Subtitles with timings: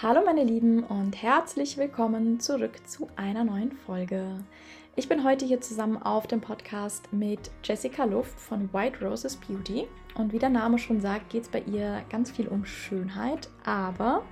[0.00, 4.44] Hallo meine Lieben und herzlich willkommen zurück zu einer neuen Folge.
[4.94, 9.88] Ich bin heute hier zusammen auf dem Podcast mit Jessica Luft von White Roses Beauty
[10.14, 14.22] und wie der Name schon sagt, geht es bei ihr ganz viel um Schönheit, aber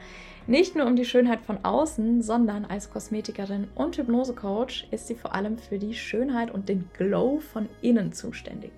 [0.47, 5.35] nicht nur um die Schönheit von außen, sondern als Kosmetikerin und Hypnosecoach ist sie vor
[5.35, 8.71] allem für die Schönheit und den Glow von innen zuständig.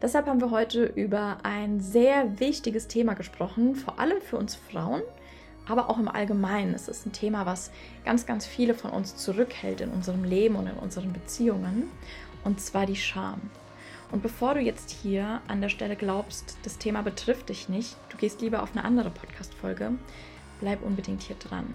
[0.00, 5.02] Deshalb haben wir heute über ein sehr wichtiges Thema gesprochen, vor allem für uns Frauen,
[5.68, 6.74] aber auch im Allgemeinen.
[6.74, 7.70] Es ist ein Thema, was
[8.04, 11.90] ganz, ganz viele von uns zurückhält in unserem Leben und in unseren Beziehungen,
[12.44, 13.40] und zwar die Scham.
[14.12, 18.16] Und bevor du jetzt hier an der Stelle glaubst, das Thema betrifft dich nicht, du
[18.16, 19.92] gehst lieber auf eine andere Podcast-Folge,
[20.60, 21.74] bleib unbedingt hier dran.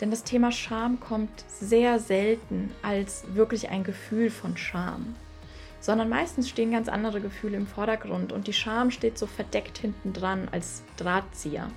[0.00, 5.16] Denn das Thema Scham kommt sehr selten als wirklich ein Gefühl von Scham,
[5.80, 10.12] sondern meistens stehen ganz andere Gefühle im Vordergrund und die Scham steht so verdeckt hinten
[10.12, 11.68] dran als Drahtzieher.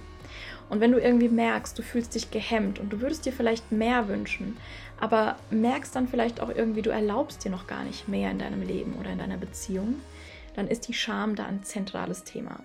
[0.70, 4.08] Und wenn du irgendwie merkst, du fühlst dich gehemmt und du würdest dir vielleicht mehr
[4.08, 4.58] wünschen,
[5.00, 8.62] aber merkst dann vielleicht auch irgendwie, du erlaubst dir noch gar nicht mehr in deinem
[8.62, 9.96] Leben oder in deiner Beziehung,
[10.56, 12.64] dann ist die Scham da ein zentrales Thema.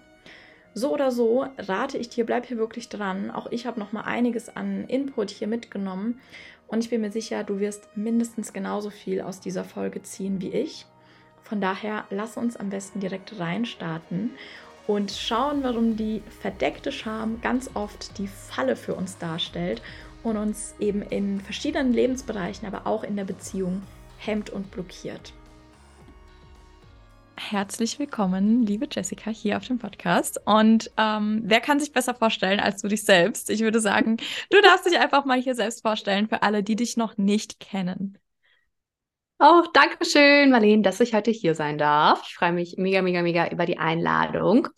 [0.74, 3.30] So oder so rate ich dir, bleib hier wirklich dran.
[3.30, 6.20] Auch ich habe noch mal einiges an Input hier mitgenommen
[6.68, 10.50] und ich bin mir sicher, du wirst mindestens genauso viel aus dieser Folge ziehen wie
[10.50, 10.86] ich.
[11.42, 14.32] Von daher lass uns am besten direkt reinstarten
[14.86, 19.82] und schauen, warum die verdeckte Scham ganz oft die Falle für uns darstellt
[20.22, 23.82] und uns eben in verschiedenen Lebensbereichen, aber auch in der Beziehung
[24.18, 25.32] hemmt und blockiert.
[27.38, 30.40] Herzlich willkommen, liebe Jessica, hier auf dem Podcast.
[30.46, 33.50] Und ähm, wer kann sich besser vorstellen als du dich selbst?
[33.50, 34.16] Ich würde sagen,
[34.50, 38.18] du darfst dich einfach mal hier selbst vorstellen für alle, die dich noch nicht kennen.
[39.38, 42.22] Auch oh, danke schön, Marlene, dass ich heute hier sein darf.
[42.26, 44.68] Ich freue mich mega, mega, mega über die Einladung.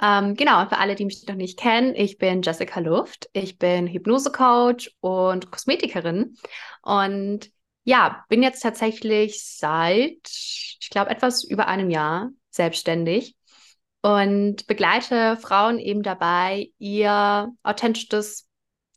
[0.00, 3.28] Ähm, genau, und für alle, die mich noch nicht kennen, ich bin Jessica Luft.
[3.32, 6.36] Ich bin Hypnosecoach und Kosmetikerin.
[6.82, 7.50] Und
[7.82, 13.34] ja, bin jetzt tatsächlich seit, ich glaube, etwas über einem Jahr selbstständig
[14.02, 18.46] und begleite Frauen eben dabei, ihr authentisches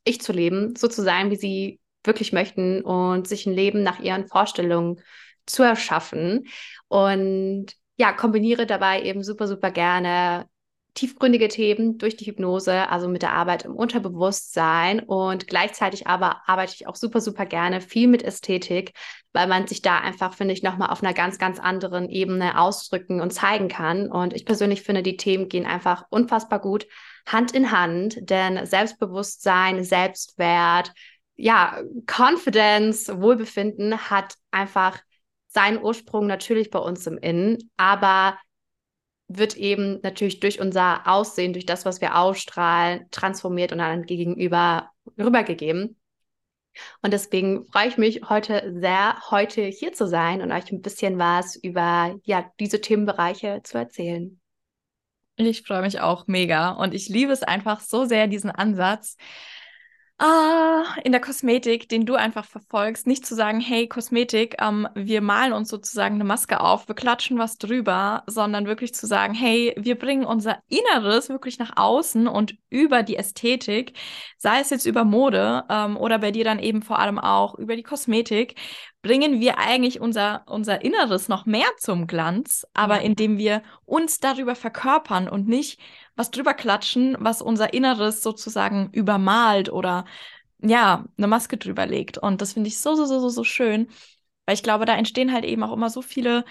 [0.04, 4.00] Ich zu leben, so zu sein, wie sie wirklich möchten und sich ein Leben nach
[4.00, 5.02] ihren Vorstellungen
[5.46, 6.48] zu erschaffen.
[6.88, 7.68] Und
[7.98, 10.48] ja, kombiniere dabei eben super, super gerne
[11.00, 16.74] tiefgründige Themen durch die Hypnose, also mit der Arbeit im Unterbewusstsein und gleichzeitig aber arbeite
[16.76, 18.94] ich auch super, super gerne viel mit Ästhetik,
[19.32, 23.22] weil man sich da einfach, finde ich, nochmal auf einer ganz, ganz anderen Ebene ausdrücken
[23.22, 24.12] und zeigen kann.
[24.12, 26.88] Und ich persönlich finde, die Themen gehen einfach unfassbar gut
[27.26, 30.92] Hand in Hand, denn Selbstbewusstsein, Selbstwert,
[31.40, 35.00] ja, Confidence, Wohlbefinden hat einfach
[35.48, 38.38] seinen Ursprung natürlich bei uns im Innen, aber
[39.30, 44.90] wird eben natürlich durch unser Aussehen, durch das, was wir ausstrahlen, transformiert und dann gegenüber
[45.18, 45.96] rübergegeben.
[47.02, 51.20] Und deswegen freue ich mich heute sehr, heute hier zu sein und euch ein bisschen
[51.20, 54.40] was über ja, diese Themenbereiche zu erzählen.
[55.38, 59.16] Ich freue mich auch mega und ich liebe es einfach so sehr, diesen Ansatz,
[60.20, 65.22] ah, in der Kosmetik, den du einfach verfolgst, nicht zu sagen, hey, Kosmetik, ähm, wir
[65.22, 69.74] malen uns sozusagen eine Maske auf, wir klatschen was drüber, sondern wirklich zu sagen, hey,
[69.78, 73.94] wir bringen unser Inneres wirklich nach außen und über die Ästhetik,
[74.38, 77.76] sei es jetzt über Mode ähm, oder bei dir dann eben vor allem auch über
[77.76, 78.56] die Kosmetik,
[79.02, 83.02] bringen wir eigentlich unser, unser Inneres noch mehr zum Glanz, aber ja.
[83.02, 85.80] indem wir uns darüber verkörpern und nicht
[86.16, 90.06] was drüber klatschen, was unser Inneres sozusagen übermalt oder
[90.62, 92.18] ja, eine Maske drüber legt.
[92.18, 93.88] Und das finde ich so, so, so, so, so schön,
[94.46, 96.44] weil ich glaube, da entstehen halt eben auch immer so viele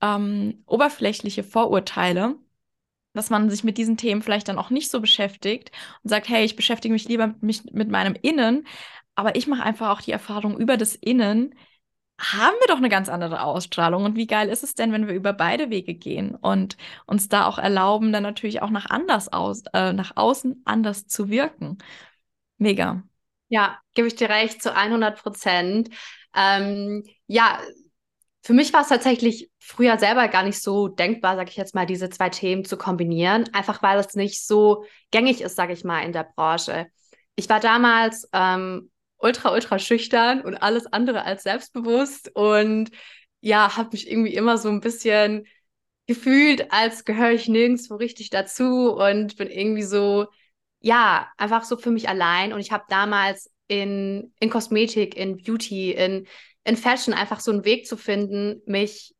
[0.00, 2.36] ähm, oberflächliche Vorurteile,
[3.12, 6.44] dass man sich mit diesen Themen vielleicht dann auch nicht so beschäftigt und sagt, hey,
[6.44, 8.66] ich beschäftige mich lieber mit, mich, mit meinem Innen,
[9.14, 11.54] aber ich mache einfach auch die Erfahrung über das Innen,
[12.20, 14.04] haben wir doch eine ganz andere Ausstrahlung.
[14.04, 16.76] Und wie geil ist es denn, wenn wir über beide Wege gehen und
[17.06, 21.30] uns da auch erlauben, dann natürlich auch nach anders aus, äh, nach außen anders zu
[21.30, 21.78] wirken.
[22.58, 23.02] Mega.
[23.48, 25.88] Ja, gebe ich dir recht zu 100 Prozent.
[26.36, 27.58] Ähm, ja,
[28.42, 31.86] für mich war es tatsächlich früher selber gar nicht so denkbar, sage ich jetzt mal,
[31.86, 36.00] diese zwei Themen zu kombinieren, einfach weil es nicht so gängig ist, sage ich mal,
[36.00, 36.86] in der Branche.
[37.34, 38.90] Ich war damals ähm,
[39.20, 42.90] ultra, ultra schüchtern und alles andere als selbstbewusst und
[43.40, 45.46] ja, habe mich irgendwie immer so ein bisschen
[46.06, 50.26] gefühlt, als gehöre ich nirgendwo richtig dazu und bin irgendwie so,
[50.80, 52.52] ja, einfach so für mich allein.
[52.52, 56.26] Und ich habe damals in, in Kosmetik, in Beauty, in,
[56.64, 59.14] in Fashion einfach so einen Weg zu finden, mich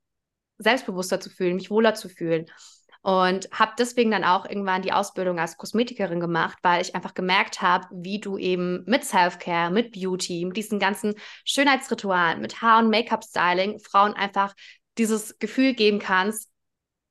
[0.58, 2.46] selbstbewusster zu fühlen, mich wohler zu fühlen.
[3.02, 7.62] Und habe deswegen dann auch irgendwann die Ausbildung als Kosmetikerin gemacht, weil ich einfach gemerkt
[7.62, 11.14] habe, wie du eben mit Self-Care, mit Beauty, mit diesen ganzen
[11.44, 14.54] Schönheitsritualen, mit Haar- und Make-up-Styling Frauen einfach
[14.98, 16.50] dieses Gefühl geben kannst,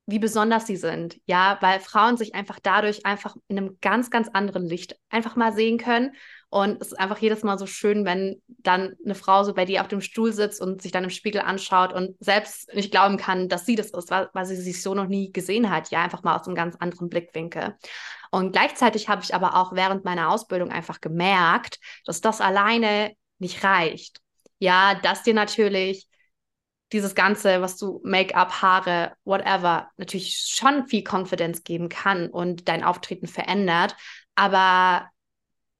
[0.05, 1.19] wie besonders sie sind.
[1.25, 5.53] Ja, weil Frauen sich einfach dadurch einfach in einem ganz, ganz anderen Licht einfach mal
[5.53, 6.11] sehen können
[6.51, 9.81] und es ist einfach jedes Mal so schön, wenn dann eine Frau so bei dir
[9.81, 13.49] auf dem Stuhl sitzt und sich dann im Spiegel anschaut und selbst nicht glauben kann,
[13.49, 15.91] dass sie das ist, weil, sie sich so noch nie gesehen hat.
[15.91, 17.77] Ja, einfach mal aus einem ganz anderen Blickwinkel.
[18.31, 23.63] Und gleichzeitig habe ich aber auch während meiner Ausbildung einfach gemerkt, dass das alleine nicht
[23.63, 24.19] reicht.
[24.57, 26.07] Ja, dass dir natürlich
[26.91, 32.83] dieses Ganze, was du Make-up, Haare, whatever, natürlich schon viel Confidence geben kann und dein
[32.83, 33.95] Auftreten verändert.
[34.33, 35.07] Aber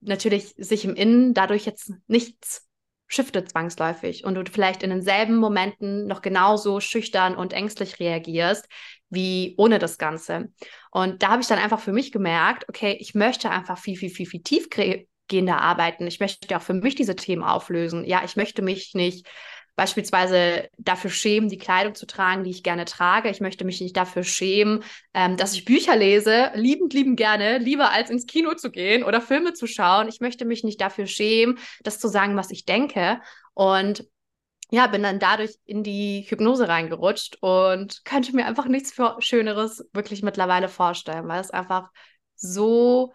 [0.01, 2.69] natürlich sich im Innen dadurch jetzt nichts
[3.07, 8.68] shiftet zwangsläufig und du vielleicht in denselben Momenten noch genauso schüchtern und ängstlich reagierst
[9.10, 10.50] wie ohne das Ganze.
[10.92, 14.12] Und da habe ich dann einfach für mich gemerkt, okay, ich möchte einfach viel, viel,
[14.12, 16.06] viel, viel tiefgehender arbeiten.
[16.06, 18.06] Ich möchte auch für mich diese Themen auflösen.
[18.06, 19.28] Ja, ich möchte mich nicht
[19.79, 23.29] beispielsweise dafür schämen, die Kleidung zu tragen, die ich gerne trage.
[23.29, 24.83] Ich möchte mich nicht dafür schämen,
[25.13, 29.21] ähm, dass ich Bücher lese, liebend, liebend gerne, lieber als ins Kino zu gehen oder
[29.21, 30.09] Filme zu schauen.
[30.09, 33.21] Ich möchte mich nicht dafür schämen, das zu sagen, was ich denke.
[33.53, 34.05] Und
[34.69, 39.87] ja, bin dann dadurch in die Hypnose reingerutscht und könnte mir einfach nichts für Schöneres
[39.93, 41.89] wirklich mittlerweile vorstellen, weil es einfach
[42.35, 43.13] so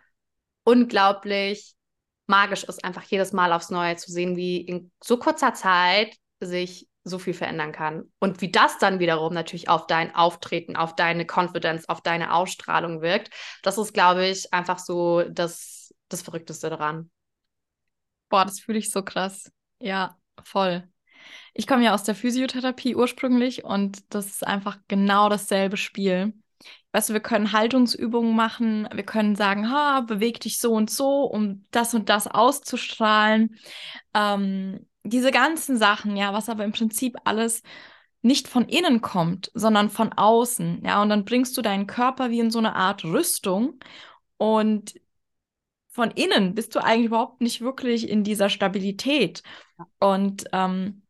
[0.64, 1.75] unglaublich
[2.26, 6.16] magisch ist, einfach jedes Mal aufs Neue zu sehen, wie in so kurzer Zeit
[6.46, 8.11] sich so viel verändern kann.
[8.19, 13.02] Und wie das dann wiederum natürlich auf dein Auftreten, auf deine Confidence, auf deine Ausstrahlung
[13.02, 13.31] wirkt,
[13.62, 17.11] das ist, glaube ich, einfach so das, das Verrückteste daran.
[18.31, 19.52] Boah, das fühle ich so krass.
[19.81, 20.88] Ja, voll.
[21.52, 26.35] Ich komme ja aus der Physiotherapie ursprünglich und das ist einfach genau dasselbe Spiel.
[26.93, 31.25] Weißt du, wir können Haltungsübungen machen, wir können sagen, ha, beweg dich so und so,
[31.25, 33.58] um das und das auszustrahlen.
[34.14, 37.62] Ähm, diese ganzen Sachen, ja, was aber im Prinzip alles
[38.23, 42.41] nicht von innen kommt, sondern von außen, ja, und dann bringst du deinen Körper wie
[42.41, 43.79] in so eine Art Rüstung
[44.39, 44.95] und
[45.89, 49.43] von innen bist du eigentlich überhaupt nicht wirklich in dieser Stabilität.
[50.01, 51.03] Und ähm,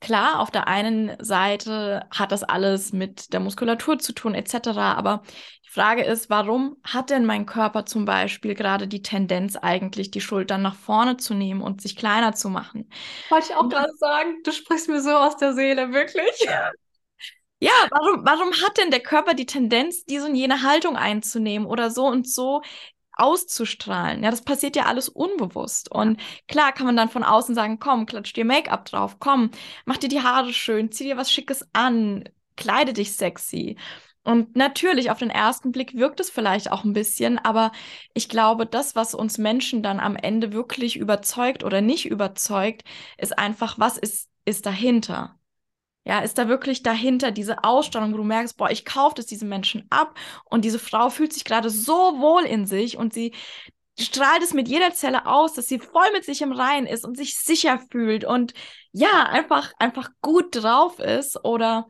[0.00, 4.94] Klar, auf der einen Seite hat das alles mit der Muskulatur zu tun, etc.
[4.96, 5.22] Aber
[5.76, 10.62] Frage ist, warum hat denn mein Körper zum Beispiel gerade die Tendenz, eigentlich die Schultern
[10.62, 12.88] nach vorne zu nehmen und sich kleiner zu machen?
[13.28, 16.48] Wollte ich auch gerade sagen, du sprichst mir so aus der Seele, wirklich.
[17.58, 21.90] Ja, warum, warum hat denn der Körper die Tendenz, diese und jene Haltung einzunehmen oder
[21.90, 22.62] so und so
[23.12, 24.22] auszustrahlen.
[24.22, 25.90] Ja, das passiert ja alles unbewusst.
[25.90, 29.50] Und klar kann man dann von außen sagen, komm, klatsch dir Make-up drauf, komm,
[29.84, 33.76] mach dir die Haare schön, zieh dir was Schickes an, kleide dich sexy.
[34.26, 37.70] Und natürlich, auf den ersten Blick wirkt es vielleicht auch ein bisschen, aber
[38.12, 42.82] ich glaube, das, was uns Menschen dann am Ende wirklich überzeugt oder nicht überzeugt,
[43.18, 45.38] ist einfach, was ist, ist dahinter?
[46.04, 49.48] Ja, ist da wirklich dahinter diese Ausstrahlung, wo du merkst, boah, ich kaufe das diesen
[49.48, 53.32] Menschen ab und diese Frau fühlt sich gerade so wohl in sich und sie
[53.96, 57.16] strahlt es mit jeder Zelle aus, dass sie voll mit sich im Rein ist und
[57.16, 58.54] sich sicher fühlt und
[58.90, 61.86] ja, einfach, einfach gut drauf ist oder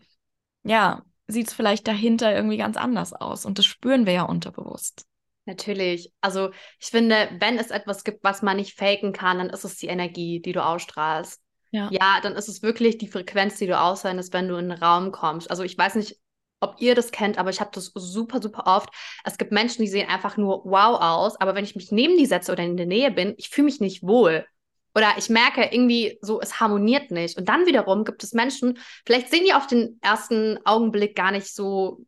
[0.64, 5.06] ja, sieht es vielleicht dahinter irgendwie ganz anders aus und das spüren wir ja unterbewusst.
[5.45, 6.12] Natürlich.
[6.21, 9.76] Also ich finde, wenn es etwas gibt, was man nicht faken kann, dann ist es
[9.76, 11.40] die Energie, die du ausstrahlst.
[11.71, 11.88] Ja.
[11.92, 15.12] ja, dann ist es wirklich die Frequenz, die du aussendest, wenn du in den Raum
[15.12, 15.50] kommst.
[15.50, 16.18] Also ich weiß nicht,
[16.61, 18.88] ob ihr das kennt, aber ich habe das super, super oft.
[19.25, 22.26] Es gibt Menschen, die sehen einfach nur wow aus, aber wenn ich mich neben die
[22.26, 24.47] setze oder in der Nähe bin, ich fühle mich nicht wohl.
[24.97, 27.37] Oder ich merke irgendwie so, es harmoniert nicht.
[27.37, 31.55] Und dann wiederum gibt es Menschen, vielleicht sehen die auf den ersten Augenblick gar nicht
[31.55, 32.00] so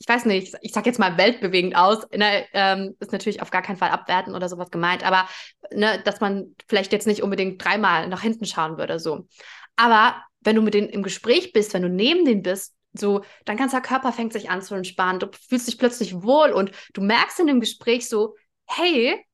[0.00, 3.62] ich weiß nicht, ich sag jetzt mal weltbewegend aus, ne, ähm, ist natürlich auf gar
[3.62, 5.28] keinen Fall abwerten oder sowas gemeint, aber
[5.72, 9.26] ne, dass man vielleicht jetzt nicht unbedingt dreimal nach hinten schauen würde, so.
[9.74, 13.56] Aber wenn du mit denen im Gespräch bist, wenn du neben denen bist, so, dein
[13.56, 17.40] ganzer Körper fängt sich an zu entspannen, du fühlst dich plötzlich wohl und du merkst
[17.40, 18.36] in dem Gespräch so,
[18.66, 19.24] hey,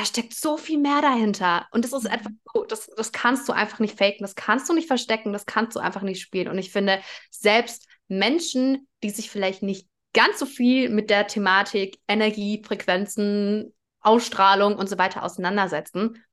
[0.00, 1.66] da steckt so viel mehr dahinter.
[1.72, 2.10] Und das ist mhm.
[2.10, 5.44] einfach so, das, das kannst du einfach nicht faken, das kannst du nicht verstecken, das
[5.44, 6.48] kannst du einfach nicht spielen.
[6.48, 11.98] Und ich finde, selbst Menschen, die sich vielleicht nicht ganz so viel mit der Thematik
[12.08, 16.24] Energie, Frequenzen, Ausstrahlung und so weiter auseinandersetzen,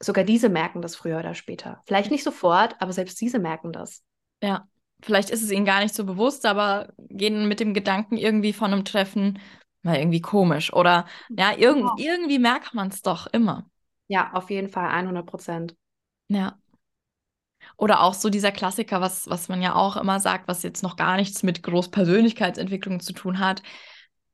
[0.00, 1.80] sogar diese merken das früher oder später.
[1.86, 4.02] Vielleicht nicht sofort, aber selbst diese merken das.
[4.42, 4.66] Ja,
[5.00, 8.72] vielleicht ist es ihnen gar nicht so bewusst, aber gehen mit dem Gedanken irgendwie von
[8.72, 9.38] einem Treffen
[9.82, 10.72] mal irgendwie komisch.
[10.72, 11.94] Oder ja, irg genau.
[11.96, 13.66] irgendwie merkt man es doch immer.
[14.08, 15.76] Ja, auf jeden Fall 100 Prozent.
[16.28, 16.58] Ja.
[17.76, 20.96] Oder auch so dieser Klassiker, was, was man ja auch immer sagt, was jetzt noch
[20.96, 23.62] gar nichts mit Großpersönlichkeitsentwicklung zu tun hat.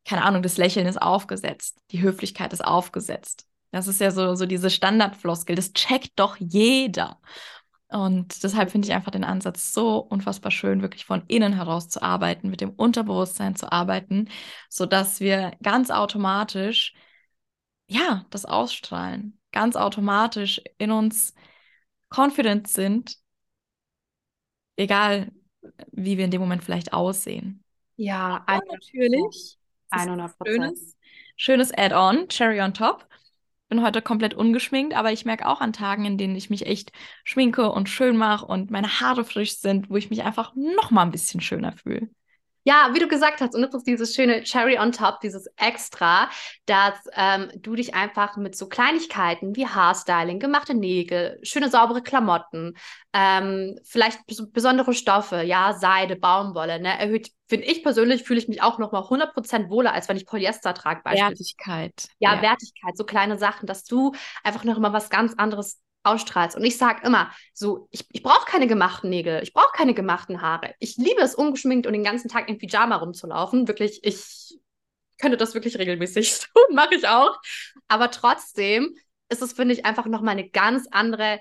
[0.05, 3.47] Keine Ahnung, das Lächeln ist aufgesetzt, die Höflichkeit ist aufgesetzt.
[3.71, 7.21] Das ist ja so, so diese Standardfloskel, das checkt doch jeder.
[7.91, 12.03] Und deshalb finde ich einfach den Ansatz so unfassbar schön, wirklich von innen heraus zu
[12.03, 14.29] arbeiten, mit dem Unterbewusstsein zu arbeiten,
[14.69, 16.93] sodass wir ganz automatisch,
[17.87, 21.35] ja, das ausstrahlen, ganz automatisch in uns
[22.15, 23.17] confident sind,
[24.77, 25.33] egal
[25.91, 27.65] wie wir in dem Moment vielleicht aussehen.
[27.97, 29.59] Ja, natürlich.
[29.91, 30.97] 100 Schönes,
[31.37, 33.09] schönes Add-on, Cherry on top
[33.69, 36.93] bin heute komplett ungeschminkt, aber ich merke auch an Tagen, in denen ich mich echt
[37.25, 41.03] schminke und schön mache und meine Haare frisch sind, wo ich mich einfach noch mal
[41.03, 42.09] ein bisschen schöner fühle.
[42.69, 46.29] Ja, wie du gesagt hast, und das ist dieses schöne Cherry on top, dieses Extra,
[46.67, 52.77] dass ähm, du dich einfach mit so Kleinigkeiten wie Haarstyling, gemachte Nägel, schöne saubere Klamotten,
[53.15, 54.21] ähm, vielleicht
[54.53, 59.05] besondere Stoffe, ja, Seide, Baumwolle, ne, erhöht, finde ich persönlich, fühle ich mich auch nochmal
[59.05, 61.01] 100% wohler, als wenn ich Polyester trage.
[61.07, 62.09] Wertigkeit.
[62.19, 64.13] Ja, ja, Wertigkeit, so kleine Sachen, dass du
[64.45, 66.57] einfach nochmal was ganz anderes ausstrahlst.
[66.57, 70.43] Und ich sage immer, so, ich, ich brauche keine gemachten Nägel, ich brauche keine gemachten
[70.43, 70.75] Haare.
[70.79, 73.69] Ich liebe es, ungeschminkt und den ganzen Tag in Pyjama rumzulaufen.
[73.69, 74.59] Wirklich, ich
[75.21, 77.39] könnte das wirklich regelmäßig tun, mache ich auch.
[77.89, 78.95] Aber trotzdem
[79.29, 81.41] ist es, finde ich, einfach nochmal eine ganz andere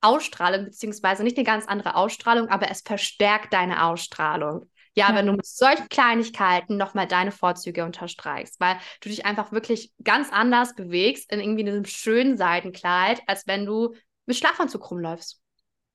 [0.00, 4.70] Ausstrahlung, beziehungsweise nicht eine ganz andere Ausstrahlung, aber es verstärkt deine Ausstrahlung.
[4.96, 9.52] Ja, ja, wenn du mit solchen Kleinigkeiten nochmal deine Vorzüge unterstreichst, weil du dich einfach
[9.52, 15.40] wirklich ganz anders bewegst in irgendwie einem schönen Seidenkleid, als wenn du mit Schlafanzug rumläufst.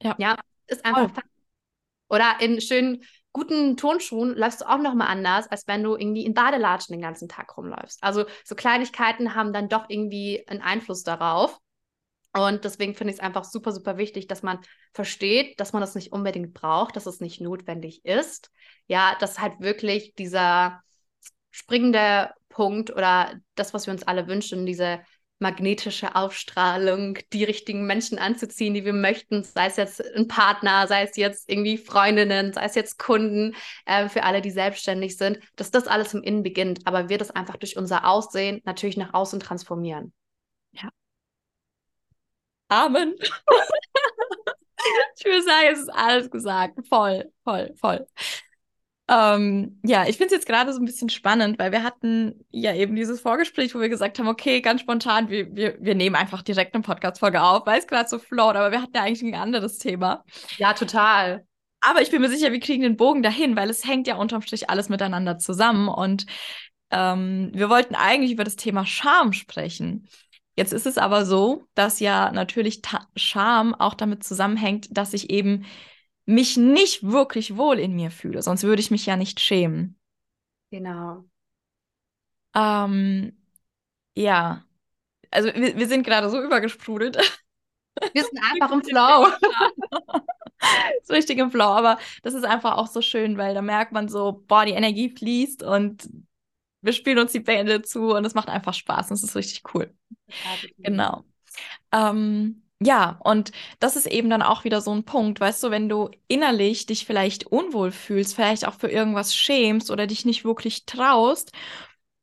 [0.01, 0.15] Ja.
[0.20, 1.10] Ja, ist einfach.
[1.13, 1.24] Voll.
[2.10, 3.03] Oder in schönen,
[3.34, 7.29] guten Turnschuhen läufst du auch nochmal anders, als wenn du irgendwie in Badelatschen den ganzen
[7.29, 8.03] Tag rumläufst.
[8.03, 11.58] Also so Kleinigkeiten haben dann doch irgendwie einen Einfluss darauf.
[12.33, 14.59] Und deswegen finde ich es einfach super, super wichtig, dass man
[14.93, 18.51] versteht, dass man das nicht unbedingt braucht, dass es nicht notwendig ist.
[18.88, 20.81] Ja, dass halt wirklich dieser
[21.50, 25.01] springende Punkt oder das, was wir uns alle wünschen, diese
[25.39, 31.03] magnetische Aufstrahlung, die richtigen Menschen anzuziehen, die wir möchten, sei es jetzt ein Partner, sei
[31.03, 35.71] es jetzt irgendwie Freundinnen, sei es jetzt Kunden, äh, für alle, die selbstständig sind, dass
[35.71, 39.39] das alles im Innen beginnt, aber wir das einfach durch unser Aussehen natürlich nach außen
[39.39, 40.13] transformieren.
[42.72, 43.16] Amen.
[45.18, 46.80] ich würde sagen, es ist alles gesagt.
[46.88, 48.08] Voll, voll, voll.
[49.10, 52.74] Ähm, ja, ich finde es jetzt gerade so ein bisschen spannend, weil wir hatten ja
[52.74, 56.44] eben dieses Vorgespräch, wo wir gesagt haben, okay, ganz spontan, wir, wir, wir nehmen einfach
[56.44, 59.36] direkt eine Podcast-Folge auf, weil es gerade so float, aber wir hatten ja eigentlich ein
[59.36, 60.24] anderes Thema.
[60.58, 61.46] Ja, total.
[61.82, 64.44] Aber ich bin mir sicher, wir kriegen den Bogen dahin, weil es hängt ja unterm
[64.44, 65.90] Strich alles miteinander zusammen.
[65.90, 66.25] Und
[66.90, 70.08] ähm, wir wollten eigentlich über das Thema Scham sprechen.
[70.62, 75.32] Jetzt ist es aber so, dass ja natürlich Ta Scham auch damit zusammenhängt, dass ich
[75.32, 75.65] eben
[76.27, 80.00] mich nicht wirklich wohl in mir fühle, sonst würde ich mich ja nicht schämen.
[80.70, 81.25] Genau.
[82.53, 83.36] Ähm,
[84.13, 84.63] ja,
[85.32, 87.18] also wir, wir sind gerade so übergesprudelt.
[88.13, 89.30] Wir sind einfach im Flow.
[91.01, 94.10] so richtig im Flow, aber das ist einfach auch so schön, weil da merkt man
[94.10, 96.08] so, boah, die Energie fließt und
[96.81, 99.73] wir spielen uns die Bände zu und es macht einfach Spaß und es ist richtig
[99.75, 99.93] cool.
[100.83, 101.25] Genau.
[101.91, 105.89] Ähm, ja, und das ist eben dann auch wieder so ein Punkt, weißt du, wenn
[105.89, 110.85] du innerlich dich vielleicht unwohl fühlst, vielleicht auch für irgendwas schämst oder dich nicht wirklich
[110.85, 111.51] traust.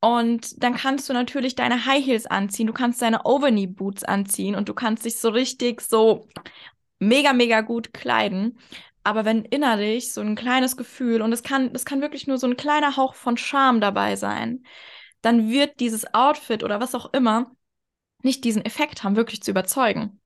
[0.01, 4.55] Und dann kannst du natürlich deine High Heels anziehen, du kannst deine Overknee Boots anziehen
[4.55, 6.27] und du kannst dich so richtig so
[6.99, 8.59] mega, mega gut kleiden.
[9.03, 12.47] Aber wenn innerlich so ein kleines Gefühl, und es kann, es kann wirklich nur so
[12.47, 14.63] ein kleiner Hauch von Scham dabei sein,
[15.21, 17.51] dann wird dieses Outfit oder was auch immer
[18.21, 20.19] nicht diesen Effekt haben, wirklich zu überzeugen.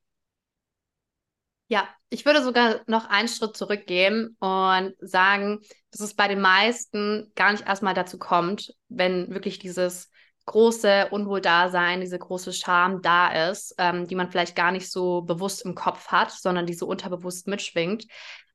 [1.68, 5.62] Ja, ich würde sogar noch einen Schritt zurückgehen und sagen,
[5.92, 10.12] dass es bei den meisten gar nicht erstmal dazu kommt, wenn wirklich dieses
[10.46, 15.64] große Unwohldasein, diese große Scham da ist, ähm, die man vielleicht gar nicht so bewusst
[15.66, 18.06] im Kopf hat, sondern die so unterbewusst mitschwingt.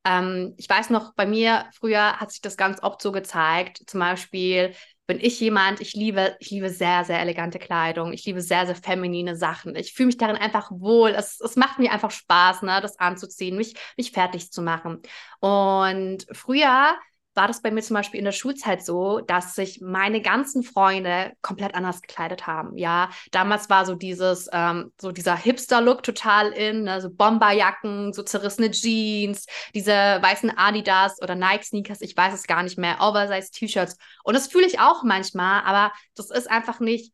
[0.05, 3.83] Ähm, ich weiß noch, bei mir früher hat sich das ganz oft so gezeigt.
[3.87, 4.75] Zum Beispiel
[5.07, 8.13] bin ich jemand, ich liebe, ich liebe sehr, sehr elegante Kleidung.
[8.13, 9.75] Ich liebe sehr, sehr feminine Sachen.
[9.75, 11.11] Ich fühle mich darin einfach wohl.
[11.11, 15.01] Es, es macht mir einfach Spaß, ne, das anzuziehen, mich, mich fertig zu machen.
[15.41, 16.95] Und früher
[17.39, 21.33] war das bei mir zum Beispiel in der Schulzeit so, dass sich meine ganzen Freunde
[21.41, 22.77] komplett anders gekleidet haben.
[22.77, 27.01] Ja, damals war so dieses, ähm, so dieser Hipster-Look total in, ne?
[27.01, 32.77] so Bomberjacken, so zerrissene Jeans, diese weißen Adidas oder Nike-Sneakers, ich weiß es gar nicht
[32.77, 33.97] mehr, Oversize-T-Shirts.
[34.25, 37.13] Und das fühle ich auch manchmal, aber das ist einfach nicht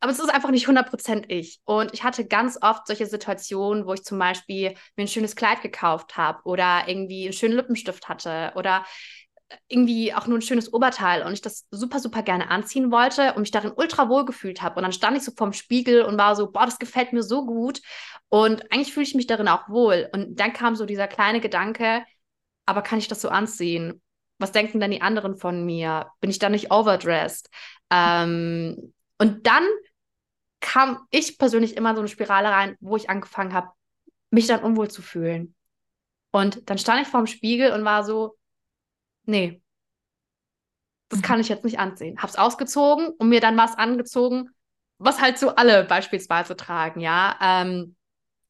[0.00, 1.58] aber es ist einfach nicht 100% ich.
[1.64, 5.62] Und ich hatte ganz oft solche Situationen, wo ich zum Beispiel mir ein schönes Kleid
[5.62, 8.84] gekauft habe oder irgendwie einen schönen Lippenstift hatte oder
[9.68, 13.40] irgendwie auch nur ein schönes Oberteil und ich das super, super gerne anziehen wollte und
[13.40, 14.76] mich darin ultra wohl gefühlt habe.
[14.76, 17.46] Und dann stand ich so vorm Spiegel und war so, boah, das gefällt mir so
[17.46, 17.80] gut.
[18.28, 20.08] Und eigentlich fühle ich mich darin auch wohl.
[20.12, 22.04] Und dann kam so dieser kleine Gedanke,
[22.64, 24.02] aber kann ich das so anziehen?
[24.38, 26.10] Was denken denn die anderen von mir?
[26.20, 27.48] Bin ich da nicht overdressed?
[27.90, 29.64] Ähm, und dann
[30.60, 33.70] kam ich persönlich immer so eine Spirale rein, wo ich angefangen habe,
[34.30, 35.54] mich dann unwohl zu fühlen.
[36.32, 38.36] Und dann stand ich vorm Spiegel und war so,
[39.26, 39.60] nee,
[41.08, 42.16] das kann ich jetzt nicht anziehen.
[42.20, 44.50] Hab's ausgezogen und mir dann was angezogen,
[44.98, 47.36] was halt so alle beispielsweise tragen, ja.
[47.40, 47.96] Ähm,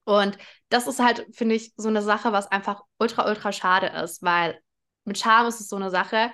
[0.05, 0.39] und
[0.71, 4.61] das ist halt, finde ich, so eine Sache, was einfach ultra, ultra schade ist, weil
[5.05, 6.33] mit Charme ist es so eine Sache,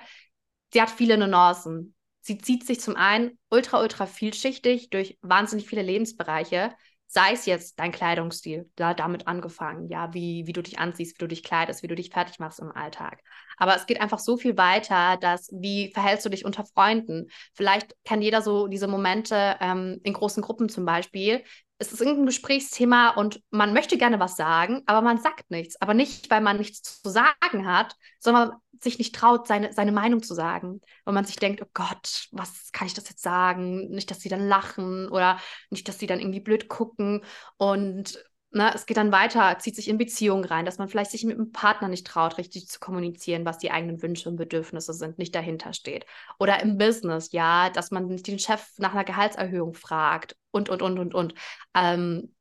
[0.73, 1.95] die hat viele Nuancen.
[2.21, 6.73] Sie zieht sich zum einen ultra, ultra vielschichtig durch wahnsinnig viele Lebensbereiche
[7.07, 11.19] sei es jetzt dein Kleidungsstil, da damit angefangen, ja, wie, wie du dich anziehst, wie
[11.19, 13.19] du dich kleidest, wie du dich fertig machst im Alltag.
[13.57, 17.27] Aber es geht einfach so viel weiter, dass wie verhältst du dich unter Freunden?
[17.53, 21.43] Vielleicht kennt jeder so diese Momente ähm, in großen Gruppen zum Beispiel,
[21.83, 25.79] es ist irgendein Gesprächsthema und man möchte gerne was sagen, aber man sagt nichts.
[25.81, 30.23] Aber nicht, weil man nichts zu sagen hat, sondern sich nicht traut, seine, seine Meinung
[30.23, 30.79] zu sagen.
[31.03, 33.89] Weil man sich denkt, oh Gott, was kann ich das jetzt sagen?
[33.89, 37.23] Nicht, dass sie dann lachen oder nicht, dass sie dann irgendwie blöd gucken.
[37.57, 41.23] Und ne, es geht dann weiter, zieht sich in Beziehungen rein, dass man vielleicht sich
[41.25, 45.17] mit dem Partner nicht traut, richtig zu kommunizieren, was die eigenen Wünsche und Bedürfnisse sind,
[45.17, 46.05] nicht dahinter steht.
[46.39, 50.99] Oder im Business, ja, dass man den Chef nach einer Gehaltserhöhung fragt und, und, und,
[50.99, 51.33] und, und.
[51.73, 52.33] Ähm,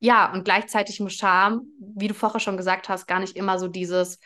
[0.00, 3.68] ja, und gleichzeitig mit Scham, wie du vorher schon gesagt hast, gar nicht immer so
[3.68, 4.18] dieses,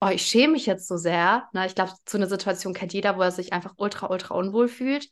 [0.00, 1.48] oh, ich schäme mich jetzt so sehr.
[1.52, 1.66] Ne?
[1.66, 5.08] Ich glaube, so eine Situation kennt jeder, wo er sich einfach ultra, ultra unwohl fühlt.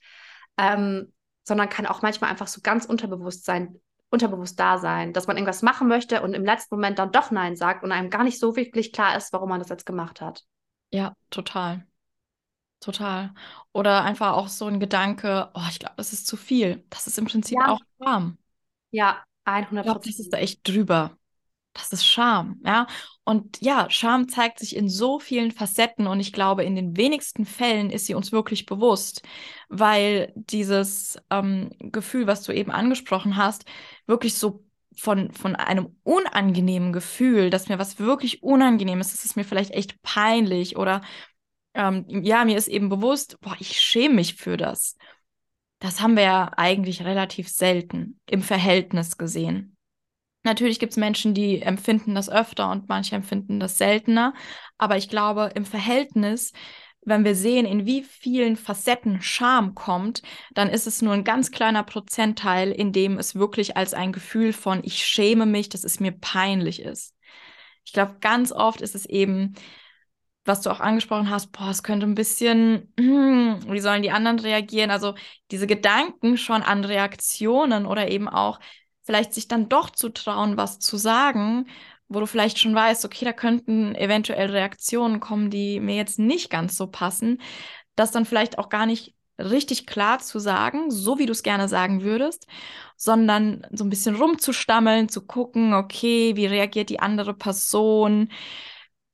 [0.59, 1.13] Ähm,
[1.45, 3.81] sondern kann auch manchmal einfach so ganz unterbewusst sein,
[4.13, 7.57] unterbewusst da sein, dass man irgendwas machen möchte und im letzten Moment dann doch Nein
[7.57, 10.45] sagt und einem gar nicht so wirklich klar ist, warum man das jetzt gemacht hat.
[10.91, 11.87] Ja, total.
[12.81, 13.33] Total.
[13.73, 16.85] Oder einfach auch so ein Gedanke, oh, ich glaube, das ist zu viel.
[16.91, 17.73] Das ist im Prinzip ja.
[17.73, 18.39] auch Scham.
[18.91, 21.17] Ja, 100 Ich glaube, das ist da echt drüber.
[21.73, 22.87] Das ist Scham, ja.
[23.25, 27.47] Und ja, Scham zeigt sich in so vielen Facetten und ich glaube, in den wenigsten
[27.47, 29.23] Fällen ist sie uns wirklich bewusst,
[29.69, 33.65] weil dieses ähm, Gefühl, was du eben angesprochen hast,
[34.07, 34.65] wirklich so
[34.97, 40.03] von, von einem unangenehmen Gefühl, dass mir was wirklich unangenehm ist, ist mir vielleicht echt
[40.03, 41.01] peinlich oder
[41.75, 44.97] ähm, ja, mir ist eben bewusst, boah, ich schäme mich für das.
[45.79, 49.72] Das haben wir ja eigentlich relativ selten im Verhältnis gesehen.
[50.45, 54.35] Natürlich gibt es Menschen, die empfinden das öfter und manche empfinden das seltener.
[54.79, 56.53] Aber ich glaube, im Verhältnis,
[57.05, 61.51] wenn wir sehen, in wie vielen Facetten Scham kommt, dann ist es nur ein ganz
[61.51, 66.01] kleiner Prozentteil, in dem es wirklich als ein Gefühl von ich schäme mich, dass es
[66.01, 67.15] mir peinlich ist.
[67.85, 69.55] Ich glaube, ganz oft ist es eben,
[70.45, 74.91] was du auch angesprochen hast, boah, es könnte ein bisschen, wie sollen die anderen reagieren?
[74.91, 75.15] Also
[75.53, 78.59] diese Gedanken schon an Reaktionen oder eben auch,
[79.03, 81.67] vielleicht sich dann doch zu trauen, was zu sagen,
[82.09, 86.51] wo du vielleicht schon weißt, okay, da könnten eventuell Reaktionen kommen, die mir jetzt nicht
[86.51, 87.41] ganz so passen,
[87.97, 91.69] das dann vielleicht auch gar nicht richtig klar zu sagen, so wie du es gerne
[91.69, 92.47] sagen würdest,
[92.97, 98.29] sondern so ein bisschen rumzustammeln, zu gucken, okay, wie reagiert die andere Person?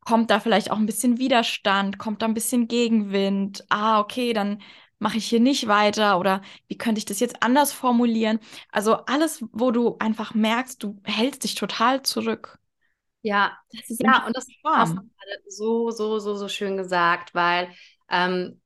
[0.05, 1.99] Kommt da vielleicht auch ein bisschen Widerstand?
[1.99, 3.65] Kommt da ein bisschen Gegenwind?
[3.69, 4.63] Ah, okay, dann
[4.99, 8.41] mache ich hier nicht weiter oder wie könnte ich das jetzt anders formulieren?
[8.71, 12.59] Also alles, wo du einfach merkst, du hältst dich total zurück.
[13.23, 15.03] Ja, das ist ja, und das hast du
[15.49, 17.69] so, so, so, so schön gesagt, weil
[18.11, 18.61] ähm,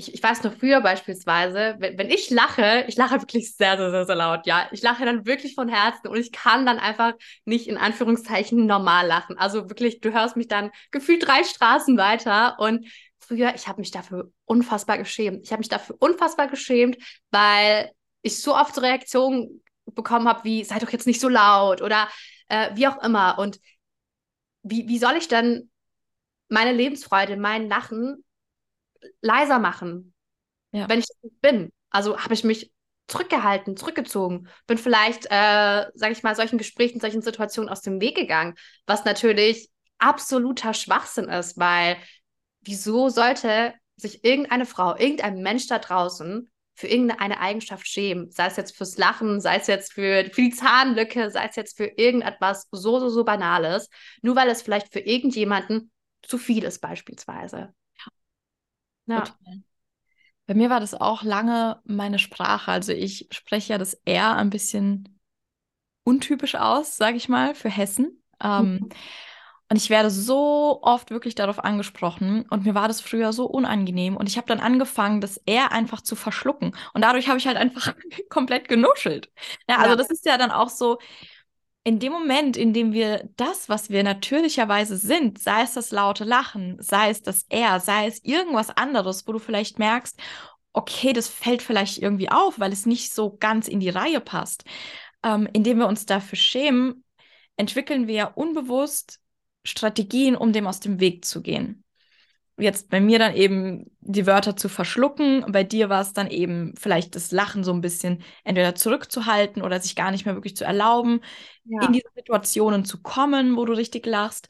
[0.00, 3.90] ich, ich weiß noch früher beispielsweise, wenn, wenn ich lache, ich lache wirklich sehr, sehr,
[3.90, 4.68] sehr, sehr laut, ja.
[4.72, 7.12] Ich lache dann wirklich von Herzen und ich kann dann einfach
[7.44, 9.36] nicht in Anführungszeichen normal lachen.
[9.38, 12.86] Also wirklich, du hörst mich dann gefühlt drei Straßen weiter und
[13.30, 15.44] früher, ich habe mich dafür unfassbar geschämt.
[15.44, 16.96] Ich habe mich dafür unfassbar geschämt,
[17.30, 21.80] weil ich so oft so Reaktionen bekommen habe, wie sei doch jetzt nicht so laut
[21.80, 22.08] oder
[22.48, 23.38] äh, wie auch immer.
[23.38, 23.60] Und
[24.62, 25.70] wie, wie soll ich denn
[26.48, 28.24] meine Lebensfreude, mein Lachen
[29.22, 30.12] leiser machen,
[30.72, 30.88] ja.
[30.88, 31.72] wenn ich das nicht bin?
[31.90, 32.72] Also habe ich mich
[33.06, 38.16] zurückgehalten, zurückgezogen, bin vielleicht, äh, sage ich mal, solchen Gesprächen, solchen Situationen aus dem Weg
[38.16, 38.54] gegangen,
[38.86, 41.96] was natürlich absoluter Schwachsinn ist, weil
[42.62, 48.56] wieso sollte sich irgendeine Frau, irgendein Mensch da draußen für irgendeine Eigenschaft schämen, sei es
[48.56, 52.68] jetzt fürs Lachen, sei es jetzt für, für die Zahnlücke, sei es jetzt für irgendetwas
[52.70, 53.90] so, so, so Banales,
[54.22, 55.90] nur weil es vielleicht für irgendjemanden
[56.22, 57.74] zu viel ist beispielsweise.
[59.06, 59.24] Ja.
[59.24, 59.24] ja.
[60.46, 62.72] Bei mir war das auch lange meine Sprache.
[62.72, 65.20] Also ich spreche ja das R ein bisschen
[66.02, 68.22] untypisch aus, sage ich mal, für Hessen.
[68.42, 68.88] Ähm, mhm.
[69.70, 74.16] Und ich werde so oft wirklich darauf angesprochen und mir war das früher so unangenehm
[74.16, 77.56] und ich habe dann angefangen, das eher einfach zu verschlucken und dadurch habe ich halt
[77.56, 77.94] einfach
[78.30, 79.30] komplett genuschelt.
[79.68, 79.96] Ja, also ja.
[79.96, 80.98] das ist ja dann auch so,
[81.84, 86.24] in dem Moment, in dem wir das, was wir natürlicherweise sind, sei es das laute
[86.24, 90.20] Lachen, sei es das Er, sei es irgendwas anderes, wo du vielleicht merkst,
[90.72, 94.64] okay, das fällt vielleicht irgendwie auf, weil es nicht so ganz in die Reihe passt,
[95.24, 97.04] ähm, indem wir uns dafür schämen,
[97.56, 99.20] entwickeln wir unbewusst
[99.64, 101.84] Strategien, um dem aus dem Weg zu gehen.
[102.58, 106.74] Jetzt bei mir dann eben die Wörter zu verschlucken, bei dir war es dann eben
[106.76, 110.64] vielleicht das Lachen so ein bisschen entweder zurückzuhalten oder sich gar nicht mehr wirklich zu
[110.64, 111.20] erlauben,
[111.64, 111.86] ja.
[111.86, 114.48] in diese Situationen zu kommen, wo du richtig lachst.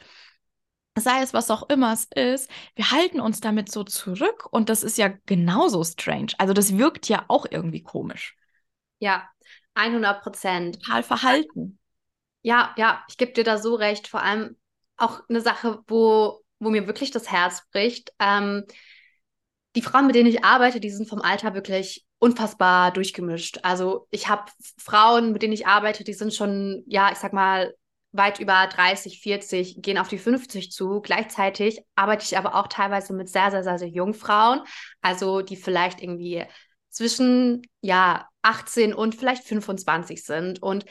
[0.99, 4.83] Sei es was auch immer es ist, wir halten uns damit so zurück und das
[4.83, 6.33] ist ja genauso strange.
[6.39, 8.37] Also das wirkt ja auch irgendwie komisch.
[8.99, 9.29] Ja,
[9.75, 10.83] 100 Prozent.
[10.83, 11.79] Total verhalten.
[12.43, 14.09] Ja, ja, ich gebe dir da so recht.
[14.09, 14.57] Vor allem,
[15.01, 18.13] auch eine Sache, wo, wo mir wirklich das Herz bricht.
[18.19, 18.65] Ähm,
[19.77, 23.61] die Frauen, mit denen ich arbeite, die sind vom Alter wirklich unfassbar durchgemischt.
[23.63, 27.75] Also ich habe Frauen, mit denen ich arbeite, die sind schon, ja, ich sag mal,
[28.13, 31.01] weit über 30, 40, gehen auf die 50 zu.
[31.01, 34.63] Gleichzeitig arbeite ich aber auch teilweise mit sehr, sehr, sehr, sehr jungen Frauen,
[35.01, 36.45] also die vielleicht irgendwie
[36.91, 40.61] zwischen, ja, 18 und vielleicht 25 sind.
[40.63, 40.85] Und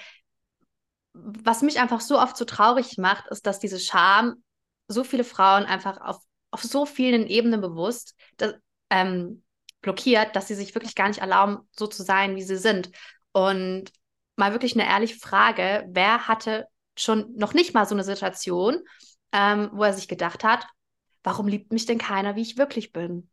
[1.24, 4.44] was mich einfach so oft so traurig macht, ist, dass diese Scham
[4.88, 6.18] so viele Frauen einfach auf,
[6.52, 8.56] auf so vielen Ebenen bewusst dass,
[8.90, 9.44] ähm,
[9.82, 12.92] blockiert, dass sie sich wirklich gar nicht erlauben, so zu sein, wie sie sind.
[13.32, 13.92] Und
[14.36, 18.80] mal wirklich eine ehrliche Frage, wer hatte schon noch nicht mal so eine Situation,
[19.32, 20.66] ähm, wo er sich gedacht hat,
[21.24, 23.30] warum liebt mich denn keiner, wie ich wirklich bin?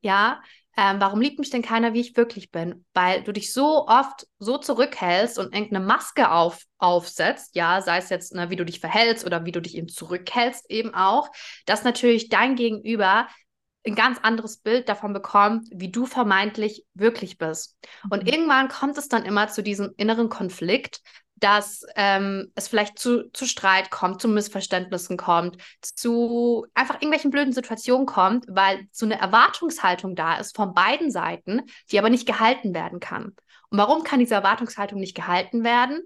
[0.00, 0.42] Ja,
[0.76, 2.84] ähm, warum liebt mich denn keiner, wie ich wirklich bin?
[2.94, 8.08] Weil du dich so oft so zurückhältst und irgendeine Maske auf, aufsetzt, ja, sei es
[8.08, 11.28] jetzt, ne, wie du dich verhältst oder wie du dich eben zurückhältst, eben auch,
[11.66, 13.26] dass natürlich dein Gegenüber
[13.86, 17.76] ein ganz anderes Bild davon bekommt, wie du vermeintlich wirklich bist.
[18.10, 18.28] Und mhm.
[18.28, 21.00] irgendwann kommt es dann immer zu diesem inneren Konflikt,
[21.42, 27.52] dass ähm, es vielleicht zu, zu Streit kommt, zu Missverständnissen kommt, zu einfach irgendwelchen blöden
[27.52, 32.74] Situationen kommt, weil so eine Erwartungshaltung da ist von beiden Seiten, die aber nicht gehalten
[32.74, 33.34] werden kann.
[33.70, 36.00] Und warum kann diese Erwartungshaltung nicht gehalten werden?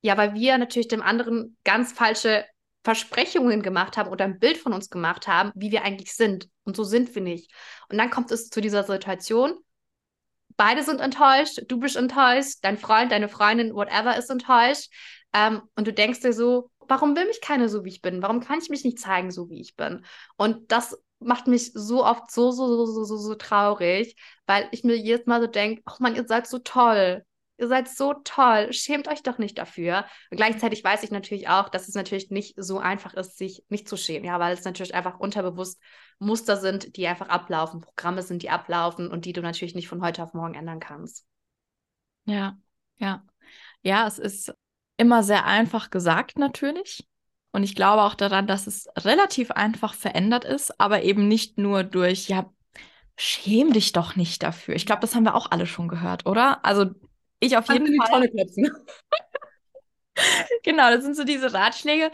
[0.00, 2.46] Ja, weil wir natürlich dem anderen ganz falsche
[2.82, 6.48] Versprechungen gemacht haben oder ein Bild von uns gemacht haben, wie wir eigentlich sind.
[6.64, 7.52] Und so sind wir nicht.
[7.90, 9.52] Und dann kommt es zu dieser Situation,
[10.60, 14.92] beide sind enttäuscht, du bist enttäuscht, dein Freund, deine Freundin, whatever ist enttäuscht.
[15.32, 18.20] Ähm, und du denkst dir so, warum will mich keiner so, wie ich bin?
[18.20, 20.04] Warum kann ich mich nicht zeigen, so wie ich bin?
[20.36, 24.84] Und das macht mich so oft so, so, so, so, so, so traurig, weil ich
[24.84, 27.24] mir jedes Mal so denke, oh Mann, ihr seid so toll.
[27.56, 28.70] Ihr seid so toll.
[28.74, 30.04] Schämt euch doch nicht dafür.
[30.30, 33.88] Und gleichzeitig weiß ich natürlich auch, dass es natürlich nicht so einfach ist, sich nicht
[33.88, 34.26] zu schämen.
[34.26, 35.80] Ja, weil es natürlich einfach unterbewusst
[36.20, 40.02] Muster sind, die einfach ablaufen, Programme sind, die ablaufen und die du natürlich nicht von
[40.02, 41.26] heute auf morgen ändern kannst.
[42.26, 42.58] Ja,
[42.98, 43.24] ja.
[43.82, 44.54] Ja, es ist
[44.98, 47.08] immer sehr einfach gesagt natürlich.
[47.52, 51.82] Und ich glaube auch daran, dass es relativ einfach verändert ist, aber eben nicht nur
[51.82, 52.52] durch, ja,
[53.16, 54.76] schäm dich doch nicht dafür.
[54.76, 56.64] Ich glaube, das haben wir auch alle schon gehört, oder?
[56.64, 56.90] Also
[57.40, 58.30] ich auf jeden Fall.
[60.62, 62.10] Genau, das sind so diese Ratschläge,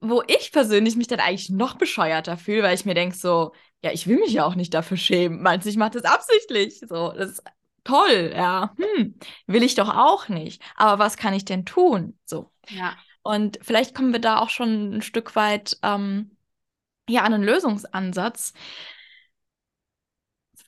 [0.00, 3.92] wo ich persönlich mich dann eigentlich noch bescheuerter fühle, weil ich mir denke so, ja,
[3.92, 5.42] ich will mich ja auch nicht dafür schämen.
[5.42, 6.80] Meinst du, ich mache das absichtlich?
[6.88, 7.42] So, das ist
[7.84, 8.74] toll, ja.
[8.78, 10.62] Hm, will ich doch auch nicht.
[10.76, 12.18] Aber was kann ich denn tun?
[12.24, 12.50] So.
[12.68, 12.96] Ja.
[13.22, 16.36] Und vielleicht kommen wir da auch schon ein Stück weit ähm,
[17.08, 18.54] ja, an einen Lösungsansatz.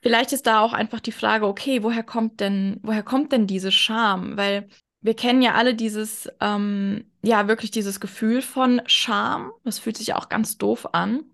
[0.02, 3.70] Vielleicht ist da auch einfach die Frage, okay, woher kommt denn, woher kommt denn diese
[3.70, 4.36] Scham?
[4.36, 4.68] Weil
[5.02, 9.52] wir kennen ja alle dieses, ähm, ja, wirklich dieses Gefühl von Scham.
[9.64, 11.24] Das fühlt sich auch ganz doof an.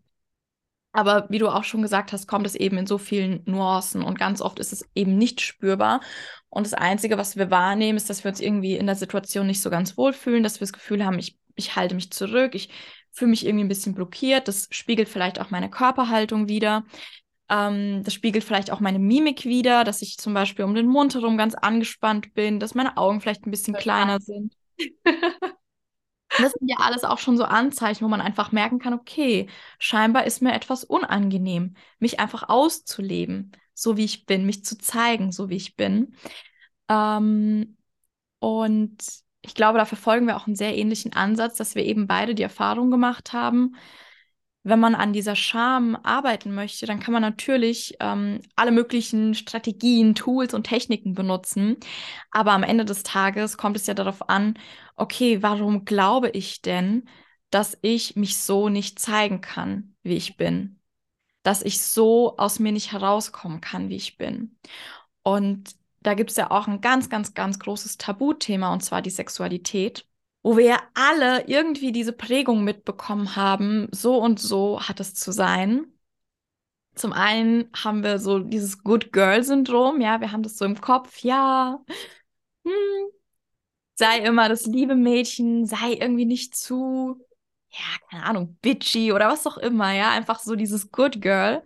[0.93, 4.19] Aber wie du auch schon gesagt hast, kommt es eben in so vielen Nuancen und
[4.19, 6.01] ganz oft ist es eben nicht spürbar.
[6.49, 9.61] Und das Einzige, was wir wahrnehmen, ist, dass wir uns irgendwie in der Situation nicht
[9.61, 12.71] so ganz wohlfühlen, dass wir das Gefühl haben, ich, ich halte mich zurück, ich
[13.13, 14.49] fühle mich irgendwie ein bisschen blockiert.
[14.49, 16.85] Das spiegelt vielleicht auch meine Körperhaltung wieder.
[17.49, 21.15] Ähm, das spiegelt vielleicht auch meine Mimik wieder, dass ich zum Beispiel um den Mund
[21.15, 24.55] herum ganz angespannt bin, dass meine Augen vielleicht ein bisschen kleiner sind.
[26.39, 30.25] das sind ja alles auch schon so Anzeichen, wo man einfach merken kann, okay, scheinbar
[30.25, 35.49] ist mir etwas unangenehm, mich einfach auszuleben, so wie ich bin, mich zu zeigen, so
[35.49, 36.15] wie ich bin.
[36.89, 37.77] Ähm,
[38.41, 38.99] und
[39.43, 42.43] ich glaube, da verfolgen wir auch einen sehr ähnlichen Ansatz, dass wir eben beide die
[42.43, 43.77] Erfahrung gemacht haben,
[44.69, 50.15] wenn man an dieser Scham arbeiten möchte, dann kann man natürlich ähm, alle möglichen Strategien,
[50.15, 51.77] Tools und Techniken benutzen.
[52.31, 54.59] Aber am Ende des Tages kommt es ja darauf an,
[54.97, 57.09] okay, warum glaube ich denn,
[57.51, 60.81] dass ich mich so nicht zeigen kann, wie ich bin?
[61.43, 64.59] Dass ich so aus mir nicht herauskommen kann, wie ich bin.
[65.23, 69.11] Und da gibt es ja auch ein ganz, ganz, ganz großes Tabuthema, und zwar die
[69.11, 70.07] Sexualität
[70.49, 75.31] wo wir ja alle irgendwie diese Prägung mitbekommen haben, so und so hat es zu
[75.31, 75.93] sein.
[76.95, 81.19] Zum einen haben wir so dieses Good Girl-Syndrom, ja, wir haben das so im Kopf,
[81.23, 81.85] ja,
[82.65, 82.73] hm,
[83.95, 87.21] sei immer das liebe Mädchen, sei irgendwie nicht zu,
[87.71, 91.63] ja, keine Ahnung, bitchy oder was auch immer, ja, einfach so dieses Good Girl.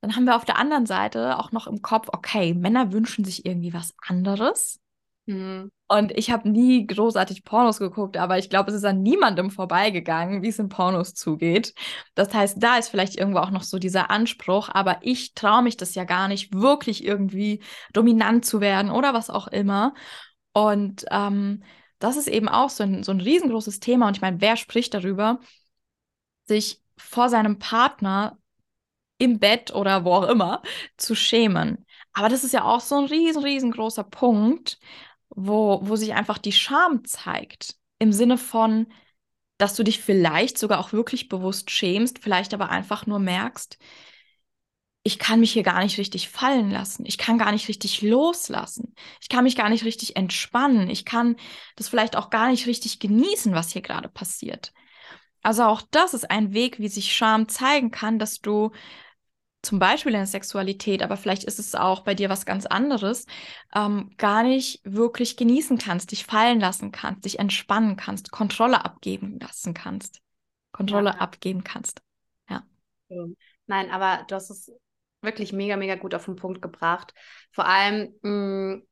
[0.00, 3.46] Dann haben wir auf der anderen Seite auch noch im Kopf, okay, Männer wünschen sich
[3.46, 4.80] irgendwie was anderes.
[5.26, 5.70] Mhm.
[5.86, 10.42] Und ich habe nie großartig Pornos geguckt, aber ich glaube, es ist an niemandem vorbeigegangen,
[10.42, 11.74] wie es in Pornos zugeht.
[12.14, 15.76] Das heißt, da ist vielleicht irgendwo auch noch so dieser Anspruch, aber ich traue mich
[15.76, 19.94] das ja gar nicht, wirklich irgendwie dominant zu werden oder was auch immer.
[20.52, 21.62] Und ähm,
[21.98, 24.08] das ist eben auch so ein, so ein riesengroßes Thema.
[24.08, 25.38] Und ich meine, wer spricht darüber,
[26.46, 28.38] sich vor seinem Partner
[29.18, 30.62] im Bett oder wo auch immer
[30.96, 31.84] zu schämen?
[32.12, 34.78] Aber das ist ja auch so ein riesen, riesengroßer Punkt,
[35.34, 37.76] wo, wo sich einfach die Scham zeigt.
[37.98, 38.86] Im Sinne von,
[39.58, 43.78] dass du dich vielleicht sogar auch wirklich bewusst schämst, vielleicht aber einfach nur merkst,
[45.06, 47.04] ich kann mich hier gar nicht richtig fallen lassen.
[47.04, 48.94] Ich kann gar nicht richtig loslassen.
[49.20, 50.88] Ich kann mich gar nicht richtig entspannen.
[50.88, 51.36] Ich kann
[51.76, 54.72] das vielleicht auch gar nicht richtig genießen, was hier gerade passiert.
[55.42, 58.70] Also auch das ist ein Weg, wie sich Scham zeigen kann, dass du
[59.64, 63.26] zum Beispiel in der Sexualität, aber vielleicht ist es auch bei dir was ganz anderes,
[63.74, 69.38] ähm, gar nicht wirklich genießen kannst, dich fallen lassen kannst, dich entspannen kannst, Kontrolle abgeben
[69.40, 70.20] lassen kannst,
[70.72, 71.18] Kontrolle ja.
[71.18, 72.02] abgeben kannst.
[72.48, 72.64] Ja.
[73.66, 74.72] Nein, aber du hast es
[75.22, 77.14] wirklich mega, mega gut auf den Punkt gebracht.
[77.50, 78.86] Vor allem, mh, mm,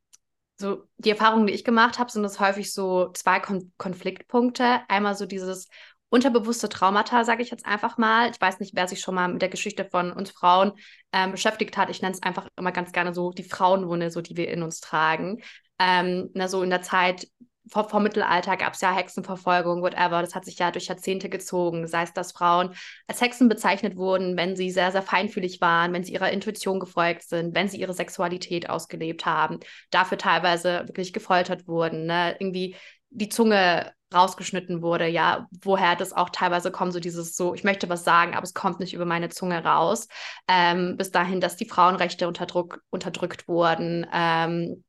[0.57, 4.81] so die Erfahrungen, die ich gemacht habe, sind es häufig so zwei Kon Konfliktpunkte.
[4.89, 5.69] Einmal so dieses,
[6.13, 8.31] unterbewusste Traumata, sage ich jetzt einfach mal.
[8.31, 10.73] Ich weiß nicht, wer sich schon mal mit der Geschichte von uns Frauen
[11.13, 11.89] ähm, beschäftigt hat.
[11.89, 14.81] Ich nenne es einfach immer ganz gerne so die Frauenwunde, so die wir in uns
[14.81, 15.43] tragen.
[15.79, 17.29] Ähm, na, so in der Zeit
[17.67, 20.21] vor, vor Mittelalter gab es ja Hexenverfolgung, whatever.
[20.21, 21.81] Das hat sich ja durch Jahrzehnte gezogen.
[21.81, 22.75] Das heißt, dass Frauen
[23.07, 27.27] als Hexen bezeichnet wurden, wenn sie sehr, sehr feinfühlig waren, wenn sie ihrer Intuition gefolgt
[27.27, 32.37] sind, wenn sie ihre Sexualität ausgelebt haben, dafür teilweise wirklich gefoltert wurden, ne?
[32.39, 32.77] irgendwie
[33.13, 37.89] die Zunge rausgeschnitten wurde, ja, woher das auch teilweise kommt, so dieses so, ich möchte
[37.89, 40.09] was sagen, aber es kommt nicht über meine Zunge raus,
[40.49, 44.85] ähm, bis dahin, dass die Frauenrechte unter Druck, unterdrückt wurden, ähm,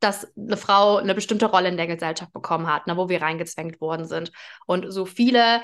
[0.00, 3.80] dass eine Frau eine bestimmte Rolle in der Gesellschaft bekommen hat, ne, wo wir reingezwängt
[3.80, 4.30] worden sind.
[4.66, 5.62] Und so viele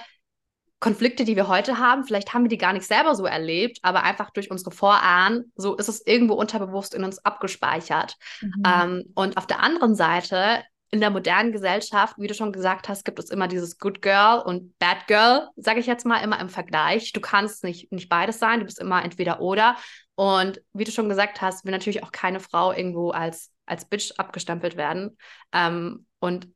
[0.80, 4.02] Konflikte, die wir heute haben, vielleicht haben wir die gar nicht selber so erlebt, aber
[4.02, 8.16] einfach durch unsere Vorahnen, so ist es irgendwo unterbewusst in uns abgespeichert.
[8.40, 8.62] Mhm.
[8.66, 13.06] Ähm, und auf der anderen Seite in der modernen Gesellschaft, wie du schon gesagt hast,
[13.06, 16.50] gibt es immer dieses Good Girl und Bad Girl, sage ich jetzt mal, immer im
[16.50, 17.12] Vergleich.
[17.12, 19.76] Du kannst nicht, nicht beides sein, du bist immer entweder oder.
[20.16, 24.12] Und wie du schon gesagt hast, will natürlich auch keine Frau irgendwo als, als Bitch
[24.18, 25.16] abgestempelt werden.
[25.52, 26.48] Ähm, und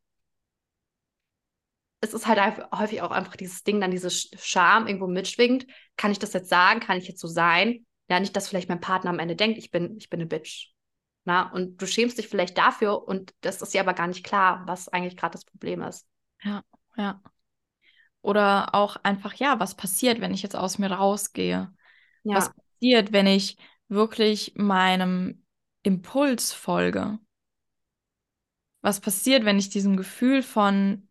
[2.03, 2.38] es ist halt
[2.72, 5.66] häufig auch einfach dieses Ding, dann diese Scham irgendwo mitschwingt.
[5.96, 6.81] Kann ich das jetzt sagen?
[6.81, 7.87] Kann ich jetzt so sein?
[8.11, 10.76] Ja, nicht, dass vielleicht mein Partner am Ende denkt, ich bin, ich bin eine Bitch.
[11.27, 14.62] Na, und du schämst dich vielleicht dafür und das ist dir aber gar nicht klar,
[14.67, 16.07] was eigentlich gerade das Problem ist.
[16.41, 16.62] Ja,
[16.97, 17.21] ja.
[18.23, 21.75] Oder auch einfach, ja, was passiert, wenn ich jetzt aus mir rausgehe?
[22.23, 22.37] Ja.
[22.37, 23.59] Was passiert, wenn ich
[23.89, 25.45] wirklich meinem
[25.83, 27.19] Impuls folge?
[28.81, 31.09] Was passiert, wenn ich diesem Gefühl von,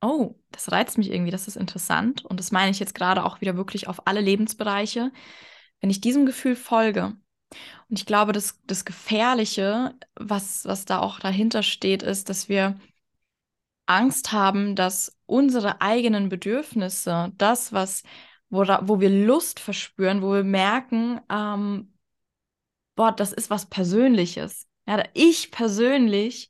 [0.00, 2.24] oh, das reizt mich irgendwie, das ist interessant.
[2.24, 5.12] Und das meine ich jetzt gerade auch wieder wirklich auf alle Lebensbereiche.
[5.82, 7.18] Wenn ich diesem Gefühl folge,
[7.90, 12.78] und ich glaube, das, das Gefährliche, was, was da auch dahinter steht, ist, dass wir
[13.86, 18.02] Angst haben, dass unsere eigenen Bedürfnisse, das, was
[18.50, 21.92] wo, wo wir Lust verspüren, wo wir merken, ähm,
[22.96, 24.66] boah, das ist was Persönliches.
[24.86, 26.48] Ja, ich persönlich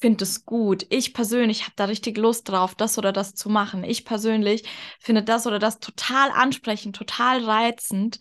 [0.00, 0.86] finde es gut.
[0.90, 3.84] Ich persönlich habe da richtig Lust drauf, das oder das zu machen.
[3.84, 4.64] Ich persönlich
[5.00, 8.20] finde das oder das total ansprechend, total reizend.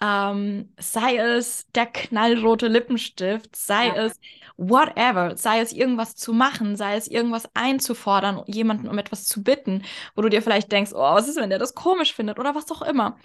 [0.00, 4.04] Ähm, sei es der knallrote Lippenstift, sei ja.
[4.04, 4.20] es
[4.56, 9.84] whatever, sei es irgendwas zu machen, sei es irgendwas einzufordern, jemanden um etwas zu bitten,
[10.14, 12.70] wo du dir vielleicht denkst, oh, was ist, wenn der das komisch findet oder was
[12.70, 13.18] auch immer.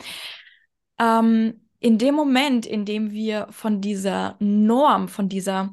[1.00, 5.72] Ähm, in dem Moment, in dem wir von dieser Norm, von dieser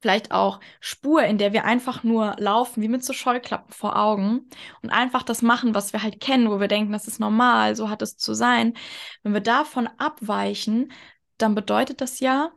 [0.00, 4.48] vielleicht auch Spur, in der wir einfach nur laufen, wie mit so Scheuklappen vor Augen
[4.82, 7.90] und einfach das machen, was wir halt kennen, wo wir denken, das ist normal, so
[7.90, 8.74] hat es zu sein.
[9.22, 10.92] Wenn wir davon abweichen,
[11.38, 12.50] dann bedeutet das ja,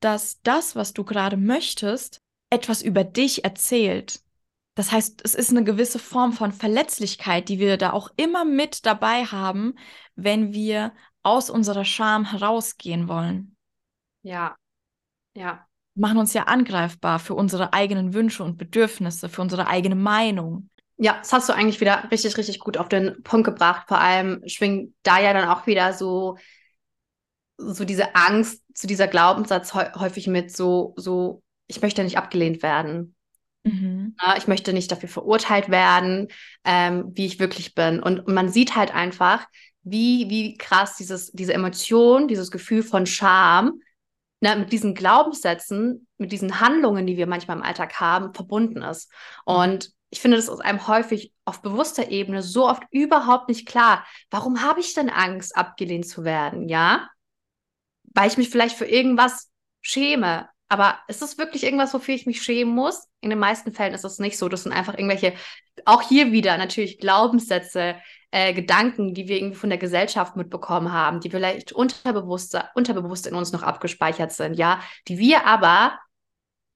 [0.00, 4.20] dass das, was du gerade möchtest, etwas über dich erzählt.
[4.74, 8.86] Das heißt, es ist eine gewisse Form von Verletzlichkeit, die wir da auch immer mit
[8.86, 9.74] dabei haben,
[10.14, 13.56] wenn wir aus unserer Scham herausgehen wollen.
[14.22, 14.56] Ja,
[15.34, 15.66] ja.
[15.94, 20.70] Machen uns ja angreifbar für unsere eigenen Wünsche und Bedürfnisse, für unsere eigene Meinung.
[20.96, 23.88] Ja, das hast du eigentlich wieder richtig, richtig gut auf den Punkt gebracht.
[23.88, 26.36] Vor allem schwingt da ja dann auch wieder so,
[27.56, 33.14] so diese Angst, zu dieser Glaubenssatz häufig mit so, so, ich möchte nicht abgelehnt werden.
[33.64, 34.16] Mhm.
[34.38, 36.28] Ich möchte nicht dafür verurteilt werden,
[36.64, 38.02] ähm, wie ich wirklich bin.
[38.02, 39.46] Und, und man sieht halt einfach,
[39.82, 43.80] wie, wie krass dieses, diese Emotion, dieses Gefühl von Scham
[44.40, 49.10] ne, mit diesen Glaubenssätzen, mit diesen Handlungen, die wir manchmal im Alltag haben, verbunden ist.
[49.46, 49.54] Mhm.
[49.54, 54.04] Und ich finde, das ist einem häufig auf bewusster Ebene so oft überhaupt nicht klar.
[54.30, 56.68] Warum habe ich denn Angst, abgelehnt zu werden?
[56.68, 57.08] Ja,
[58.14, 59.50] weil ich mich vielleicht für irgendwas
[59.80, 60.48] schäme.
[60.70, 63.08] Aber ist es wirklich irgendwas, wofür ich mich schämen muss?
[63.20, 64.48] In den meisten Fällen ist es nicht so.
[64.48, 65.34] Das sind einfach irgendwelche,
[65.84, 67.96] auch hier wieder natürlich Glaubenssätze,
[68.30, 73.34] äh, Gedanken, die wir irgendwie von der Gesellschaft mitbekommen haben, die vielleicht unterbewusst, unterbewusst in
[73.34, 75.98] uns noch abgespeichert sind, ja, die wir aber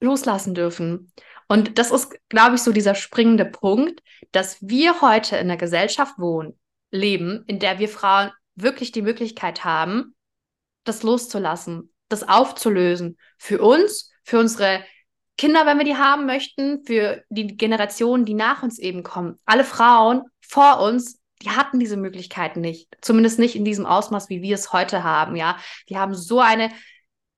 [0.00, 1.12] loslassen dürfen.
[1.46, 4.02] Und das ist, glaube ich, so dieser springende Punkt,
[4.32, 6.58] dass wir heute in einer Gesellschaft wohnen,
[6.90, 10.16] leben, in der wir Frauen wirklich die Möglichkeit haben,
[10.82, 13.18] das loszulassen, das aufzulösen.
[13.38, 14.84] Für uns, für unsere
[15.36, 19.38] Kinder, wenn wir die haben möchten, für die Generationen, die nach uns eben kommen.
[19.44, 22.88] Alle Frauen vor uns die hatten diese Möglichkeiten nicht.
[23.00, 25.36] Zumindest nicht in diesem Ausmaß, wie wir es heute haben.
[25.36, 26.70] Ja, wir haben so eine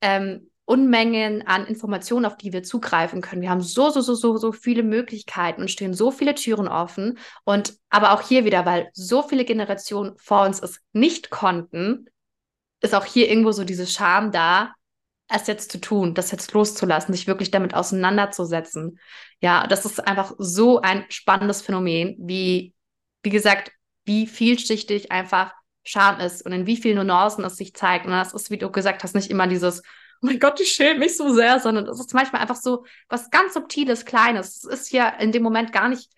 [0.01, 3.43] ähm, Unmengen an Informationen, auf die wir zugreifen können.
[3.43, 7.19] Wir haben so, so, so, so, so viele Möglichkeiten und stehen so viele Türen offen.
[7.45, 12.07] Und aber auch hier wieder, weil so viele Generationen vor uns es nicht konnten,
[12.81, 14.75] ist auch hier irgendwo so diese Scham da,
[15.29, 18.99] es jetzt zu tun, das jetzt loszulassen, sich wirklich damit auseinanderzusetzen.
[19.41, 22.75] Ja, das ist einfach so ein spannendes Phänomen, wie,
[23.23, 23.73] wie gesagt,
[24.05, 28.07] wie vielschichtig einfach Scham ist und in wie vielen Nuancen es sich zeigt.
[28.07, 29.83] Und das ist, wie du gesagt hast, nicht immer dieses,
[30.23, 33.31] oh mein Gott, ich schäme mich so sehr, sondern es ist manchmal einfach so was
[33.31, 34.65] ganz Subtiles, Kleines.
[34.65, 36.11] Es ist ja in dem Moment gar nicht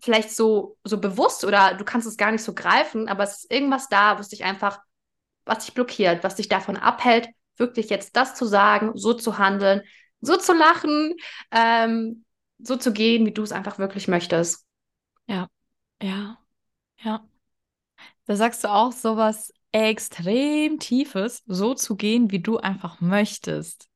[0.00, 3.52] vielleicht so, so bewusst oder du kannst es gar nicht so greifen, aber es ist
[3.52, 4.80] irgendwas da, was dich einfach,
[5.44, 9.82] was dich blockiert, was dich davon abhält, wirklich jetzt das zu sagen, so zu handeln,
[10.20, 11.14] so zu lachen,
[11.50, 12.24] ähm,
[12.58, 14.66] so zu gehen, wie du es einfach wirklich möchtest.
[15.26, 15.48] Ja,
[16.02, 16.38] ja.
[17.02, 17.28] Ja.
[18.26, 23.88] Da sagst du auch sowas extrem Tiefes, so zu gehen, wie du einfach möchtest.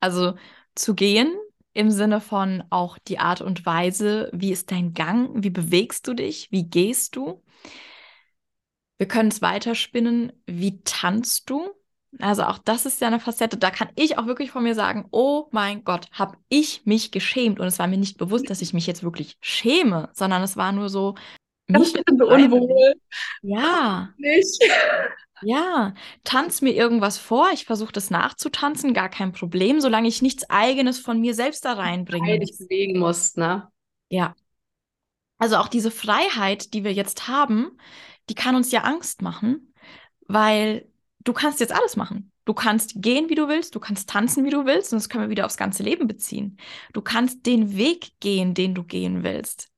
[0.00, 0.34] Also
[0.74, 1.36] zu gehen
[1.72, 6.14] im Sinne von auch die Art und Weise, wie ist dein Gang, wie bewegst du
[6.14, 7.42] dich, wie gehst du.
[8.98, 11.70] Wir können es weiterspinnen, wie tanzt du?
[12.18, 15.06] Also auch das ist ja eine Facette, da kann ich auch wirklich von mir sagen,
[15.10, 18.72] oh mein Gott, habe ich mich geschämt und es war mir nicht bewusst, dass ich
[18.72, 21.14] mich jetzt wirklich schäme, sondern es war nur so,
[21.68, 22.94] mich so unwohl.
[23.42, 24.14] Ja.
[24.18, 24.58] Nicht.
[25.42, 30.48] Ja, tanz mir irgendwas vor, ich versuche das nachzutanzen, gar kein Problem, solange ich nichts
[30.50, 32.26] eigenes von mir selbst da reinbringe.
[32.26, 33.68] Weil dich bewegen musst, ne?
[34.08, 34.34] Ja.
[35.38, 37.78] Also auch diese Freiheit, die wir jetzt haben,
[38.28, 39.72] die kann uns ja Angst machen,
[40.26, 40.88] weil
[41.20, 42.32] du kannst jetzt alles machen.
[42.44, 45.24] Du kannst gehen, wie du willst, du kannst tanzen, wie du willst, und das können
[45.24, 46.56] wir wieder aufs ganze Leben beziehen.
[46.94, 49.68] Du kannst den Weg gehen, den du gehen willst.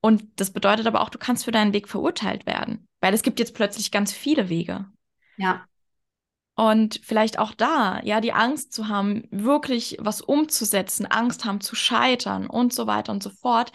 [0.00, 3.38] Und das bedeutet aber auch, du kannst für deinen Weg verurteilt werden, weil es gibt
[3.38, 4.86] jetzt plötzlich ganz viele Wege.
[5.36, 5.64] Ja.
[6.56, 11.74] Und vielleicht auch da, ja, die Angst zu haben, wirklich was umzusetzen, Angst haben zu
[11.74, 13.72] scheitern und so weiter und so fort.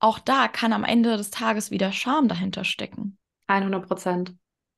[0.00, 3.18] Auch da kann am Ende des Tages wieder Scham dahinter stecken.
[3.48, 4.34] 100 Prozent.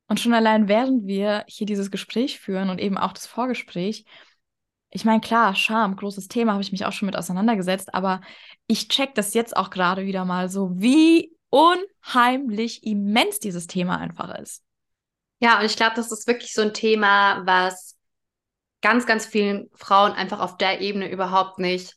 [0.09, 4.05] Und schon allein während wir hier dieses Gespräch führen und eben auch das Vorgespräch,
[4.93, 8.21] ich meine, klar, Scham, großes Thema, habe ich mich auch schon mit auseinandergesetzt, aber
[8.67, 14.35] ich check das jetzt auch gerade wieder mal so, wie unheimlich immens dieses Thema einfach
[14.37, 14.65] ist.
[15.39, 17.97] Ja, und ich glaube, das ist wirklich so ein Thema, was
[18.83, 21.97] ganz, ganz vielen Frauen einfach auf der Ebene überhaupt nicht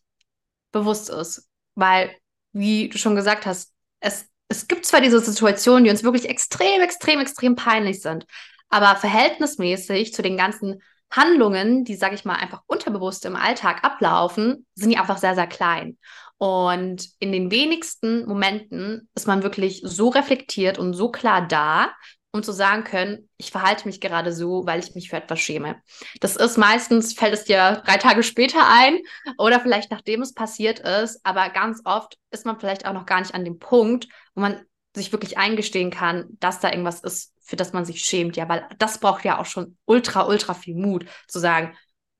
[0.71, 1.49] bewusst ist.
[1.75, 2.15] Weil,
[2.53, 6.81] wie du schon gesagt hast, es, es gibt zwar diese Situationen, die uns wirklich extrem,
[6.81, 8.25] extrem, extrem peinlich sind,
[8.69, 10.81] aber verhältnismäßig zu den ganzen
[11.11, 15.47] Handlungen, die, sage ich mal, einfach unterbewusst im Alltag ablaufen, sind die einfach sehr, sehr
[15.47, 15.97] klein.
[16.37, 21.93] Und in den wenigsten Momenten ist man wirklich so reflektiert und so klar da,
[22.33, 25.81] um zu sagen können, ich verhalte mich gerade so, weil ich mich für etwas schäme.
[26.19, 28.99] Das ist meistens, fällt es dir drei Tage später ein
[29.37, 33.21] oder vielleicht nachdem es passiert ist, aber ganz oft ist man vielleicht auch noch gar
[33.21, 34.65] nicht an dem Punkt, wo man
[34.95, 38.35] sich wirklich eingestehen kann, dass da irgendwas ist, für das man sich schämt.
[38.35, 41.75] Ja, weil das braucht ja auch schon ultra, ultra viel Mut, zu sagen,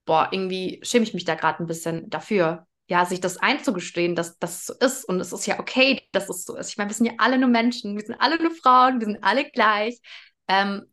[0.05, 2.67] boah, irgendwie schäme ich mich da gerade ein bisschen dafür.
[2.89, 5.05] Ja, sich das einzugestehen, dass das so ist.
[5.05, 6.69] Und es ist ja okay, dass es so ist.
[6.69, 9.23] Ich meine, wir sind ja alle nur Menschen, wir sind alle nur Frauen, wir sind
[9.23, 9.99] alle gleich.
[10.47, 10.85] Ähm,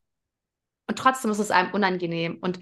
[0.87, 2.39] und trotzdem ist es einem unangenehm.
[2.41, 2.61] Und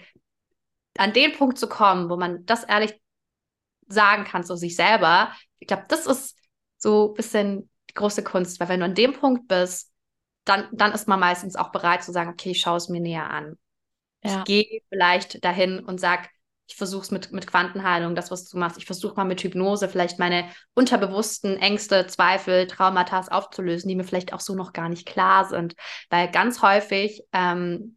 [0.97, 3.01] an den Punkt zu kommen, wo man das ehrlich
[3.87, 6.37] sagen kann zu sich selber, ich glaube, das ist
[6.76, 9.93] so ein bisschen die große Kunst, weil wenn du an dem Punkt bist,
[10.45, 13.29] dann, dann ist man meistens auch bereit zu sagen, okay, ich schaue es mir näher
[13.29, 13.59] an.
[14.24, 14.39] Ja.
[14.39, 16.29] Ich gehe vielleicht dahin und sage,
[16.68, 18.76] ich versuche es mit, mit Quantenheilung, das, was du machst.
[18.76, 20.44] Ich versuche mal mit Hypnose vielleicht meine
[20.74, 25.74] unterbewussten Ängste, Zweifel, Traumata aufzulösen, die mir vielleicht auch so noch gar nicht klar sind.
[26.10, 27.96] Weil ganz häufig ähm,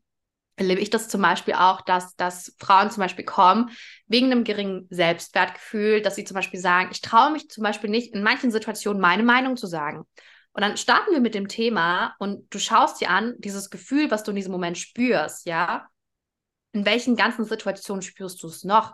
[0.55, 3.71] erlebe ich das zum Beispiel auch, dass, dass Frauen zum Beispiel kommen
[4.07, 8.13] wegen einem geringen Selbstwertgefühl, dass sie zum Beispiel sagen, ich traue mich zum Beispiel nicht,
[8.13, 10.05] in manchen Situationen meine Meinung zu sagen.
[10.53, 14.23] Und dann starten wir mit dem Thema und du schaust dir an, dieses Gefühl, was
[14.23, 15.87] du in diesem Moment spürst, ja.
[16.73, 18.93] In welchen ganzen Situationen spürst du es noch?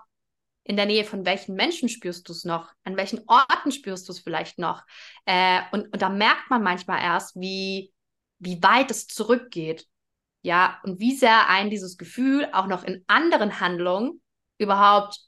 [0.63, 2.73] In der Nähe von welchen Menschen spürst du es noch?
[2.84, 4.84] An welchen Orten spürst du es vielleicht noch?
[5.25, 7.93] Äh, und, und da merkt man manchmal erst, wie,
[8.39, 9.88] wie weit es zurückgeht.
[10.41, 14.21] Ja, und wie sehr ein dieses Gefühl auch noch in anderen Handlungen
[14.57, 15.19] überhaupt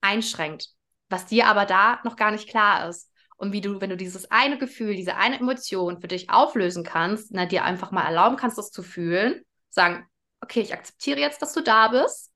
[0.00, 0.68] einschränkt,
[1.08, 3.10] was dir aber da noch gar nicht klar ist.
[3.36, 7.32] Und wie du, wenn du dieses eine Gefühl, diese eine Emotion für dich auflösen kannst,
[7.32, 10.06] na, dir einfach mal erlauben kannst, das zu fühlen, sagen,
[10.42, 12.32] okay, ich akzeptiere jetzt, dass du da bist,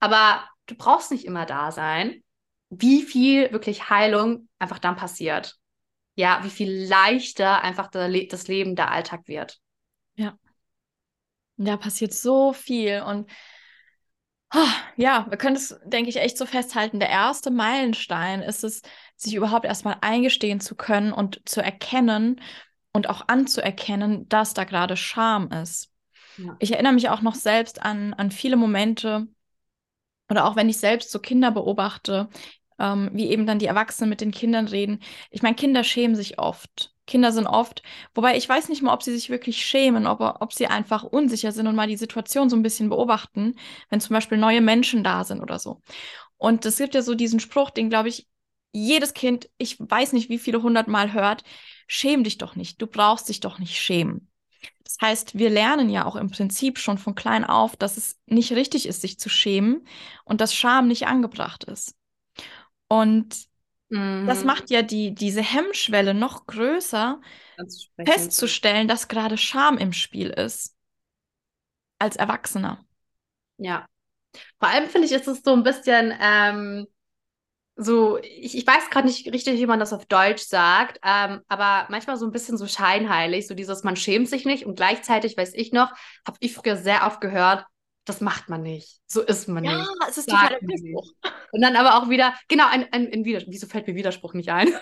[0.00, 2.22] aber du brauchst nicht immer da sein,
[2.70, 5.56] wie viel wirklich Heilung einfach dann passiert.
[6.14, 9.58] Ja, wie viel leichter einfach das Leben, der Alltag wird.
[10.16, 10.36] Ja.
[11.56, 13.30] Da passiert so viel und
[14.54, 17.00] oh, ja, wir können es, denke ich, echt so festhalten.
[17.00, 18.82] Der erste Meilenstein ist es,
[19.16, 22.40] sich überhaupt erstmal eingestehen zu können und zu erkennen
[22.92, 25.92] und auch anzuerkennen, dass da gerade Scham ist.
[26.38, 26.56] Ja.
[26.58, 29.26] Ich erinnere mich auch noch selbst an, an viele Momente
[30.30, 32.28] oder auch wenn ich selbst so Kinder beobachte,
[32.78, 35.00] ähm, wie eben dann die Erwachsenen mit den Kindern reden.
[35.30, 36.94] Ich meine, Kinder schämen sich oft.
[37.06, 37.82] Kinder sind oft,
[38.14, 41.52] wobei ich weiß nicht mal, ob sie sich wirklich schämen, ob, ob sie einfach unsicher
[41.52, 43.54] sind und mal die Situation so ein bisschen beobachten,
[43.88, 45.80] wenn zum Beispiel neue Menschen da sind oder so.
[46.36, 48.28] Und es gibt ja so diesen Spruch, den, glaube ich,
[48.72, 51.44] jedes Kind, ich weiß nicht, wie viele hundert Mal hört,
[51.86, 54.27] schäm dich doch nicht, du brauchst dich doch nicht schämen.
[54.88, 58.52] Das heißt, wir lernen ja auch im Prinzip schon von klein auf, dass es nicht
[58.52, 59.86] richtig ist, sich zu schämen
[60.24, 61.94] und dass Scham nicht angebracht ist.
[62.88, 63.36] Und
[63.90, 64.26] mhm.
[64.26, 67.20] das macht ja die, diese Hemmschwelle noch größer,
[68.02, 70.74] festzustellen, dass gerade Scham im Spiel ist.
[71.98, 72.82] Als Erwachsener.
[73.58, 73.86] Ja.
[74.58, 76.86] Vor allem finde ich, ist es so ein bisschen ähm,
[77.80, 81.86] so, ich, ich weiß gerade nicht richtig, wie man das auf Deutsch sagt, ähm, aber
[81.90, 85.54] manchmal so ein bisschen so scheinheilig, so dieses, man schämt sich nicht und gleichzeitig, weiß
[85.54, 85.92] ich noch,
[86.26, 87.64] habe ich früher sehr oft gehört,
[88.04, 89.00] das macht man nicht.
[89.06, 89.86] So ist man ja, nicht.
[89.86, 91.12] Ja, es ist total ein Widerspruch.
[91.52, 93.52] Und dann aber auch wieder, genau, ein, ein, ein Widerspruch.
[93.52, 94.74] Wieso fällt mir Widerspruch nicht ein?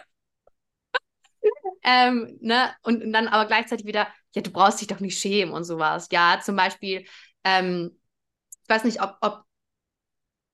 [1.85, 2.71] ähm, ne?
[2.83, 6.09] Und, und, dann aber gleichzeitig wieder, ja, du brauchst dich doch nicht schämen und sowas.
[6.13, 7.05] Ja, zum Beispiel,
[7.45, 7.99] ähm,
[8.63, 9.46] ich weiß nicht, ob, ob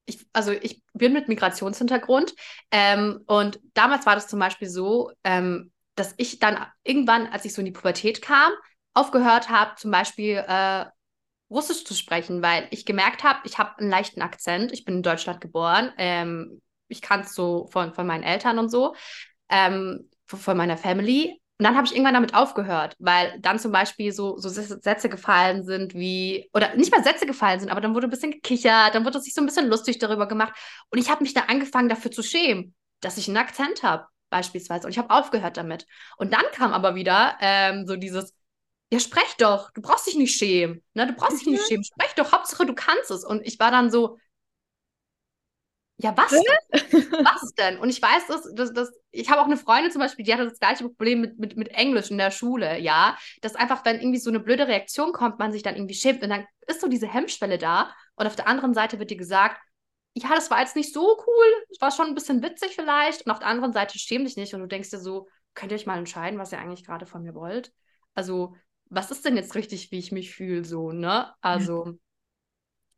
[0.04, 2.34] ich, also ich bin mit Migrationshintergrund
[2.70, 7.54] ähm, und damals war das zum Beispiel so, ähm, dass ich dann irgendwann, als ich
[7.54, 8.52] so in die Pubertät kam,
[8.94, 10.86] aufgehört habe, zum Beispiel äh,
[11.50, 14.72] Russisch zu sprechen, weil ich gemerkt habe, ich habe einen leichten Akzent.
[14.72, 15.92] Ich bin in Deutschland geboren.
[15.98, 18.94] Ähm, ich kann es so von, von meinen Eltern und so,
[19.50, 21.41] ähm, von meiner Family.
[21.62, 25.62] Und dann habe ich irgendwann damit aufgehört, weil dann zum Beispiel so, so Sätze gefallen
[25.62, 29.04] sind wie, oder nicht mal Sätze gefallen sind, aber dann wurde ein bisschen gekichert, dann
[29.04, 30.54] wurde sich so ein bisschen lustig darüber gemacht.
[30.90, 34.88] Und ich habe mich da angefangen, dafür zu schämen, dass ich einen Akzent habe, beispielsweise.
[34.88, 35.86] Und ich habe aufgehört damit.
[36.16, 38.34] Und dann kam aber wieder ähm, so dieses,
[38.92, 40.82] ja, sprech doch, du brauchst dich nicht schämen.
[40.94, 41.06] Ne?
[41.06, 41.66] Du brauchst dich nicht mhm.
[41.68, 41.84] schämen.
[41.84, 43.22] Sprech doch, Hauptsache du kannst es.
[43.24, 44.18] Und ich war dann so,
[45.98, 46.32] Ja, was?
[46.32, 47.78] was denn?
[47.78, 50.48] Und ich weiß, dass, dass, dass ich habe auch eine Freundin zum Beispiel, die hatte
[50.48, 53.16] das gleiche Problem mit, mit, mit Englisch in der Schule, ja.
[53.40, 56.30] Dass einfach, wenn irgendwie so eine blöde Reaktion kommt, man sich dann irgendwie schämt und
[56.30, 57.92] dann ist so diese Hemmschwelle da.
[58.16, 59.60] Und auf der anderen Seite wird dir gesagt,
[60.14, 63.24] ja, das war jetzt nicht so cool, es war schon ein bisschen witzig vielleicht.
[63.24, 65.76] Und auf der anderen Seite schäm dich nicht und du denkst dir so, könnt ihr
[65.76, 67.72] euch mal entscheiden, was ihr eigentlich gerade von mir wollt?
[68.14, 68.54] Also,
[68.86, 71.32] was ist denn jetzt richtig, wie ich mich fühle, so, ne?
[71.40, 71.98] Also,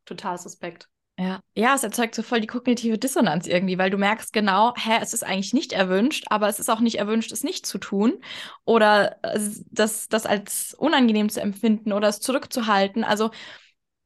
[0.05, 0.89] total suspekt.
[1.17, 1.39] Ja.
[1.55, 5.13] ja, es erzeugt so voll die kognitive Dissonanz irgendwie, weil du merkst genau, hä, es
[5.13, 8.21] ist eigentlich nicht erwünscht, aber es ist auch nicht erwünscht, es nicht zu tun
[8.65, 9.39] oder äh,
[9.71, 13.05] das, das als unangenehm zu empfinden oder es zurückzuhalten.
[13.05, 13.31] Also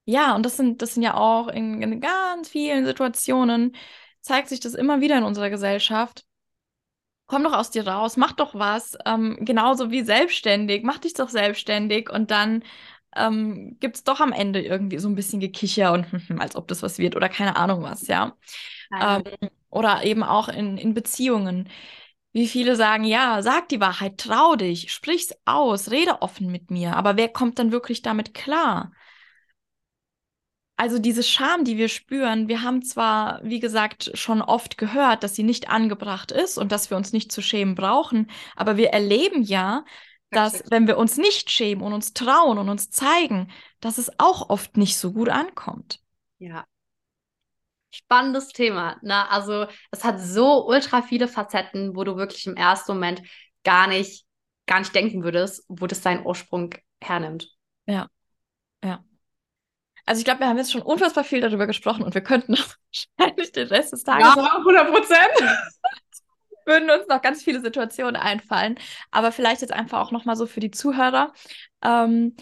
[0.05, 3.75] ja, und das sind, das sind ja auch in, in ganz vielen Situationen,
[4.21, 6.25] zeigt sich das immer wieder in unserer Gesellschaft.
[7.27, 11.29] Komm doch aus dir raus, mach doch was, ähm, genauso wie selbstständig, mach dich doch
[11.29, 12.63] selbstständig und dann
[13.19, 16.05] ähm, gibt es doch am Ende irgendwie so ein bisschen Gekicher und
[16.39, 18.37] als ob das was wird oder keine Ahnung was, ja.
[18.99, 19.23] Ähm,
[19.69, 21.69] oder eben auch in, in Beziehungen.
[22.31, 26.95] Wie viele sagen, ja, sag die Wahrheit, trau dich, sprich's aus, rede offen mit mir.
[26.95, 28.91] Aber wer kommt dann wirklich damit klar?
[30.77, 35.35] Also diese Scham, die wir spüren, wir haben zwar, wie gesagt, schon oft gehört, dass
[35.35, 39.43] sie nicht angebracht ist und dass wir uns nicht zu schämen brauchen, aber wir erleben
[39.43, 39.83] ja,
[40.31, 44.49] dass wenn wir uns nicht schämen und uns trauen und uns zeigen, dass es auch
[44.49, 45.99] oft nicht so gut ankommt.
[46.37, 46.65] Ja.
[47.91, 48.97] Spannendes Thema.
[49.01, 49.29] Ne?
[49.29, 53.23] Also es hat so ultra viele Facetten, wo du wirklich im ersten Moment
[53.63, 54.25] gar nicht,
[54.67, 57.49] gar nicht denken würdest, wo das seinen Ursprung hernimmt.
[57.87, 58.07] Ja.
[58.83, 59.03] Ja.
[60.05, 62.55] Also ich glaube, wir haben jetzt schon unfassbar viel darüber gesprochen und wir könnten
[63.17, 64.35] wahrscheinlich den Rest des Tages.
[64.35, 65.33] Ja, 100 Prozent.
[66.69, 68.75] würden uns noch ganz viele Situationen einfallen.
[69.11, 71.33] Aber vielleicht jetzt einfach auch nochmal so für die Zuhörer.
[71.83, 72.35] Ähm,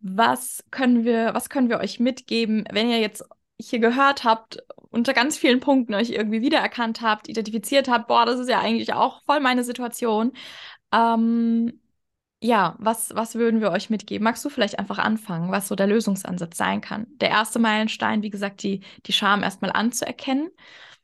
[0.00, 3.24] was können wir, was können wir euch mitgeben, wenn ihr jetzt
[3.60, 4.58] hier gehört habt,
[4.90, 8.94] unter ganz vielen Punkten euch irgendwie wiedererkannt habt, identifiziert habt, boah, das ist ja eigentlich
[8.94, 10.32] auch voll meine Situation.
[10.92, 11.80] Ähm,
[12.42, 14.24] ja, was, was würden wir euch mitgeben?
[14.24, 17.06] Magst du vielleicht einfach anfangen, was so der Lösungsansatz sein kann?
[17.20, 20.50] Der erste Meilenstein, wie gesagt, die, die Scham erstmal anzuerkennen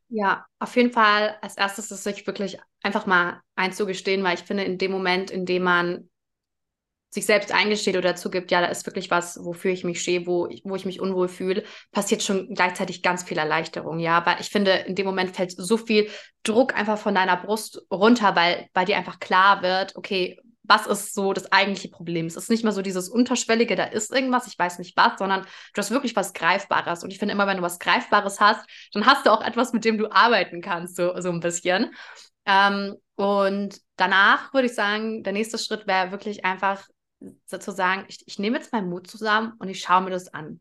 [0.09, 4.65] ja, auf jeden Fall als erstes ist sich wirklich einfach mal einzugestehen, weil ich finde,
[4.65, 6.09] in dem Moment, in dem man
[7.11, 10.47] sich selbst eingesteht oder zugibt, ja, da ist wirklich was, wofür ich mich stehe, wo
[10.49, 14.19] ich, wo ich mich unwohl fühle, passiert schon gleichzeitig ganz viel Erleichterung, ja.
[14.19, 16.11] Aber ich finde, in dem Moment fällt so viel
[16.43, 20.39] Druck einfach von deiner Brust runter, weil bei dir einfach klar wird, okay,
[20.69, 22.27] was ist so das eigentliche Problem.
[22.27, 25.43] Es ist nicht mehr so dieses Unterschwellige, da ist irgendwas, ich weiß nicht was, sondern
[25.43, 27.03] du hast wirklich was Greifbares.
[27.03, 29.85] Und ich finde immer, wenn du was Greifbares hast, dann hast du auch etwas, mit
[29.85, 31.95] dem du arbeiten kannst, so, so ein bisschen.
[32.47, 36.87] Ähm, und danach würde ich sagen, der nächste Schritt wäre wirklich einfach
[37.47, 40.61] sozusagen, ich, ich nehme jetzt meinen Mut zusammen und ich schaue mir das an.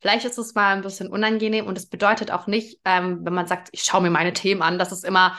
[0.00, 3.46] Vielleicht ist es mal ein bisschen unangenehm und es bedeutet auch nicht, ähm, wenn man
[3.46, 5.38] sagt, ich schaue mir meine Themen an, dass es immer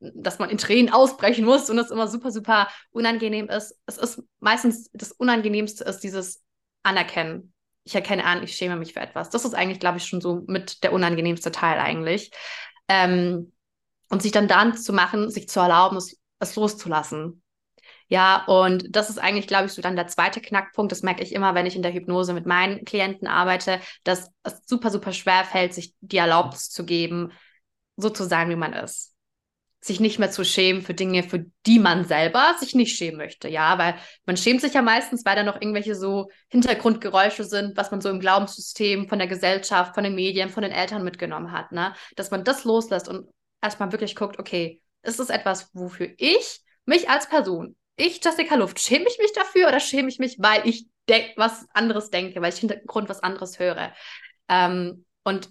[0.00, 3.78] dass man in Tränen ausbrechen muss und es immer super, super unangenehm ist.
[3.86, 6.42] Es ist meistens das Unangenehmste ist dieses
[6.82, 7.52] Anerkennen.
[7.84, 9.30] Ich erkenne an, ich schäme mich für etwas.
[9.30, 12.30] Das ist eigentlich, glaube ich, schon so mit der unangenehmste Teil eigentlich.
[12.88, 13.52] Ähm,
[14.10, 17.42] und sich dann dann zu machen, sich zu erlauben, es, es loszulassen.
[18.08, 20.92] Ja, und das ist eigentlich, glaube ich, so dann der zweite Knackpunkt.
[20.92, 24.62] Das merke ich immer, wenn ich in der Hypnose mit meinen Klienten arbeite, dass es
[24.66, 27.32] super, super schwer fällt, sich die Erlaubnis zu geben,
[27.96, 29.14] so zu sein, wie man ist
[29.80, 33.48] sich nicht mehr zu schämen für Dinge, für die man selber sich nicht schämen möchte.
[33.48, 33.94] Ja, weil
[34.26, 38.08] man schämt sich ja meistens, weil da noch irgendwelche so Hintergrundgeräusche sind, was man so
[38.08, 41.94] im Glaubenssystem von der Gesellschaft, von den Medien, von den Eltern mitgenommen hat, ne?
[42.16, 43.28] Dass man das loslässt und
[43.62, 48.80] erstmal wirklich guckt, okay, ist es etwas, wofür ich mich als Person, ich, Jessica Luft,
[48.80, 50.88] schäme ich mich dafür oder schäme ich mich, weil ich
[51.36, 53.92] was anderes denke, weil ich Hintergrund was anderes höre?
[54.48, 55.50] Ähm, und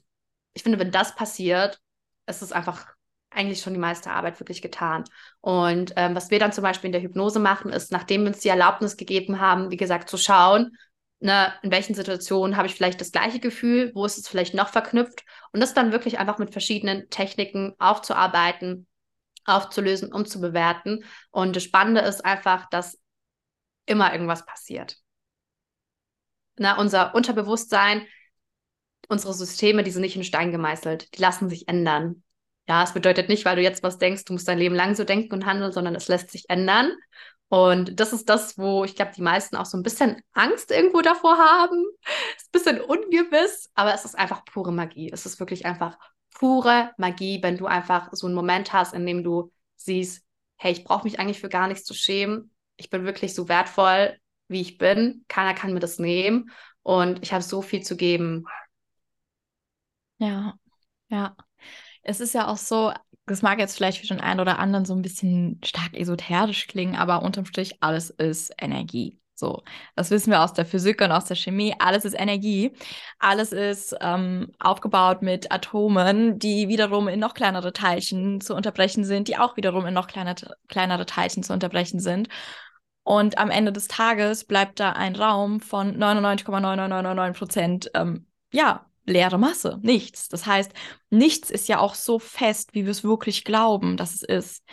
[0.53, 1.79] ich finde, wenn das passiert,
[2.27, 2.96] ist es einfach
[3.37, 5.03] eigentlich schon die meiste Arbeit wirklich getan.
[5.41, 8.39] Und ähm, was wir dann zum Beispiel in der Hypnose machen, ist, nachdem wir uns
[8.39, 10.75] die Erlaubnis gegeben haben, wie gesagt, zu schauen,
[11.19, 14.69] ne, in welchen Situationen habe ich vielleicht das gleiche Gefühl, wo ist es vielleicht noch
[14.69, 18.87] verknüpft und das dann wirklich einfach mit verschiedenen Techniken aufzuarbeiten,
[19.45, 21.03] aufzulösen, um zu bewerten.
[21.31, 22.99] Und das Spannende ist einfach, dass
[23.85, 24.97] immer irgendwas passiert.
[26.57, 28.05] Na, unser Unterbewusstsein,
[29.07, 32.23] unsere Systeme, die sind nicht in Stein gemeißelt, die lassen sich ändern.
[32.67, 35.05] Ja, es bedeutet nicht, weil du jetzt was denkst, du musst dein Leben lang so
[35.05, 36.91] denken und handeln, sondern es lässt sich ändern.
[37.49, 41.01] Und das ist das, wo ich glaube, die meisten auch so ein bisschen Angst irgendwo
[41.01, 41.85] davor haben.
[42.35, 45.09] Ist ein bisschen ungewiss, aber es ist einfach pure Magie.
[45.13, 45.97] Es ist wirklich einfach
[46.33, 50.25] pure Magie, wenn du einfach so einen Moment hast, in dem du siehst,
[50.57, 52.51] hey, ich brauche mich eigentlich für gar nichts zu schämen.
[52.75, 55.23] Ich bin wirklich so wertvoll, wie ich bin.
[55.29, 56.51] Keiner kann mir das nehmen.
[56.83, 58.45] Und ich habe so viel zu geben.
[60.19, 60.57] Ja,
[61.09, 61.35] ja
[62.07, 62.93] Es ist ja auch so,
[63.25, 66.95] das mag jetzt vielleicht für den einen oder anderen so ein bisschen stark esoterisch klingen,
[66.95, 69.19] aber unterm Strich alles ist Energie.
[69.35, 69.61] So,
[69.95, 71.75] das wissen wir aus der Physik und aus der Chemie.
[71.77, 72.71] Alles ist Energie.
[73.19, 79.27] Alles ist ähm, aufgebaut mit Atomen, die wiederum in noch kleinere Teilchen zu unterbrechen sind,
[79.27, 82.29] die auch wiederum in noch kleinere, kleinere Teilchen zu unterbrechen sind.
[83.03, 89.39] Und am Ende des Tages bleibt da ein Raum von 99,9999 Prozent, ähm, ja, leere
[89.39, 90.27] Masse, nichts.
[90.27, 90.71] Das heißt,
[91.09, 94.63] nichts ist ja auch so fest, wie wir es wirklich glauben, dass es ist.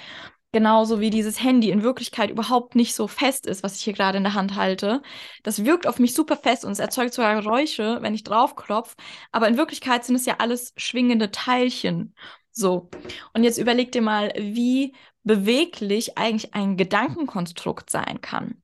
[0.52, 4.18] Genauso wie dieses Handy in Wirklichkeit überhaupt nicht so fest ist, was ich hier gerade
[4.18, 5.02] in der Hand halte.
[5.42, 8.94] Das wirkt auf mich super fest und es erzeugt sogar Geräusche, wenn ich draufklopfe.
[9.32, 12.14] Aber in Wirklichkeit sind es ja alles schwingende Teilchen.
[12.52, 12.88] So.
[13.32, 18.62] Und jetzt überleg dir mal, wie beweglich eigentlich ein Gedankenkonstrukt sein kann.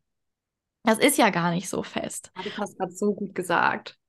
[0.84, 2.30] Das ist ja gar nicht so fest.
[2.36, 3.99] Du hast gerade so gut gesagt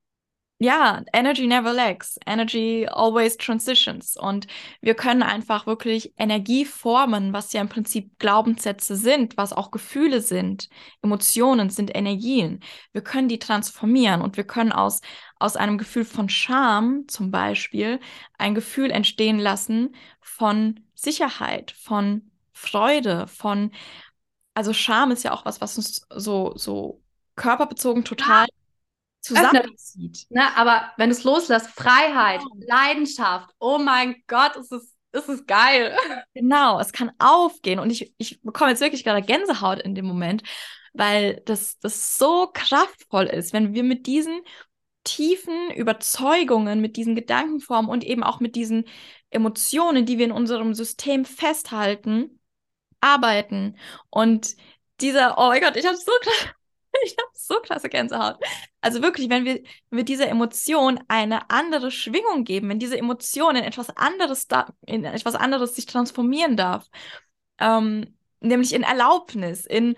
[0.62, 2.18] ja, Energy never lacks.
[2.26, 4.16] Energy always transitions.
[4.16, 4.46] Und
[4.80, 10.20] wir können einfach wirklich Energie formen, was ja im Prinzip Glaubenssätze sind, was auch Gefühle
[10.20, 10.68] sind.
[11.02, 12.60] Emotionen sind Energien.
[12.92, 15.00] Wir können die transformieren und wir können aus,
[15.38, 18.00] aus einem Gefühl von Scham zum Beispiel
[18.38, 23.72] ein Gefühl entstehen lassen von Sicherheit, von Freude, von,
[24.54, 27.02] also Scham ist ja auch was, was uns so, so
[27.36, 28.46] körperbezogen total
[29.22, 30.26] zusammenzieht.
[30.30, 30.44] Ne?
[30.56, 32.56] Aber wenn du es loslässt, Freiheit, oh.
[32.66, 35.96] Leidenschaft, oh mein Gott, es ist, es ist geil.
[36.34, 37.78] Genau, es kann aufgehen.
[37.78, 40.42] Und ich, ich bekomme jetzt wirklich gerade Gänsehaut in dem Moment,
[40.92, 44.40] weil das, das so kraftvoll ist, wenn wir mit diesen
[45.04, 48.84] tiefen Überzeugungen, mit diesen Gedankenformen und eben auch mit diesen
[49.30, 52.40] Emotionen, die wir in unserem System festhalten,
[53.00, 53.76] arbeiten.
[54.10, 54.56] Und
[55.00, 56.12] dieser, oh mein Gott, ich habe so
[57.04, 58.36] ich habe so klasse Gänsehaut.
[58.80, 63.56] Also wirklich, wenn wir, wenn wir dieser Emotion eine andere Schwingung geben, wenn diese Emotion
[63.56, 66.88] in etwas anderes, da, in etwas anderes sich transformieren darf,
[67.58, 69.96] ähm, nämlich in Erlaubnis, in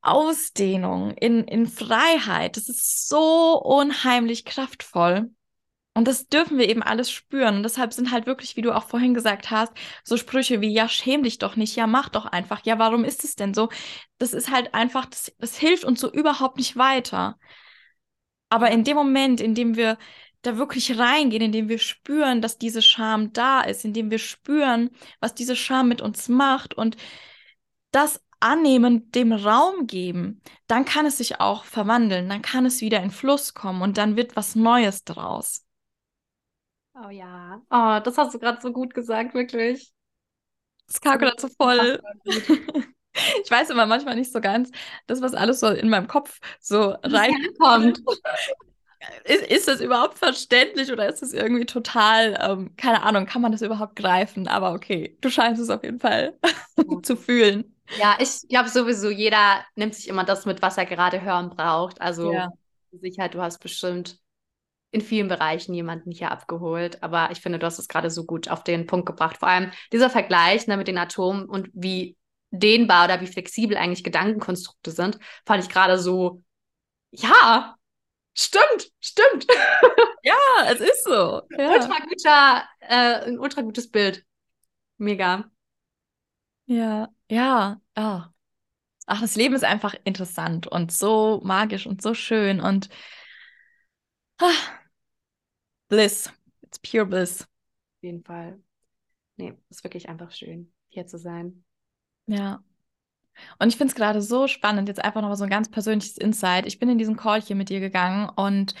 [0.00, 5.30] Ausdehnung, in, in Freiheit, das ist so unheimlich kraftvoll.
[5.98, 7.56] Und das dürfen wir eben alles spüren.
[7.56, 9.72] Und deshalb sind halt wirklich, wie du auch vorhin gesagt hast,
[10.04, 13.24] so Sprüche wie, ja, schäm dich doch nicht, ja, mach doch einfach, ja, warum ist
[13.24, 13.68] es denn so?
[14.18, 17.36] Das ist halt einfach, das, das hilft uns so überhaupt nicht weiter.
[18.48, 19.98] Aber in dem Moment, in dem wir
[20.42, 24.20] da wirklich reingehen, in dem wir spüren, dass diese Scham da ist, in dem wir
[24.20, 26.96] spüren, was diese Scham mit uns macht und
[27.90, 33.02] das annehmen, dem Raum geben, dann kann es sich auch verwandeln, dann kann es wieder
[33.02, 35.64] in Fluss kommen und dann wird was Neues draus.
[37.04, 37.60] Oh ja.
[37.70, 39.92] Oh, das hast du gerade so gut gesagt, wirklich.
[40.86, 42.00] Das gerade so voll.
[42.24, 44.70] ich weiß immer manchmal nicht so ganz,
[45.06, 48.00] das, was alles so in meinem Kopf so reinkommt.
[49.24, 53.52] Ist, ist das überhaupt verständlich oder ist das irgendwie total, ähm, keine Ahnung, kann man
[53.52, 54.48] das überhaupt greifen?
[54.48, 56.36] Aber okay, du scheinst es auf jeden Fall
[57.04, 57.76] zu fühlen.
[57.96, 62.00] Ja, ich glaube sowieso, jeder nimmt sich immer das mit, was er gerade hören braucht.
[62.00, 62.50] Also ja.
[62.90, 64.18] Sicherheit, du hast bestimmt
[64.90, 67.02] in vielen Bereichen jemanden hier abgeholt.
[67.02, 69.38] Aber ich finde, du hast es gerade so gut auf den Punkt gebracht.
[69.38, 72.16] Vor allem dieser Vergleich ne, mit den Atomen und wie
[72.50, 76.42] dehnbar oder wie flexibel eigentlich Gedankenkonstrukte sind, fand ich gerade so,
[77.10, 77.76] ja,
[78.34, 79.46] stimmt, stimmt.
[80.22, 80.34] ja,
[80.66, 81.42] es ist so.
[81.50, 81.72] Ja.
[81.72, 84.24] Ultra guter, äh, ein ultra gutes Bild.
[84.96, 85.50] Mega.
[86.66, 88.20] Ja, ja, oh.
[89.06, 92.90] Ach, das Leben ist einfach interessant und so magisch und so schön und
[94.38, 94.77] ah,
[95.88, 96.32] Bliss.
[96.62, 97.42] It's pure bliss.
[97.42, 98.60] Auf jeden Fall.
[99.36, 101.64] Nee, ist wirklich einfach schön, hier zu sein.
[102.26, 102.62] Ja.
[103.58, 106.66] Und ich finde es gerade so spannend, jetzt einfach nochmal so ein ganz persönliches Insight.
[106.66, 108.74] Ich bin in diesen Call hier mit dir gegangen und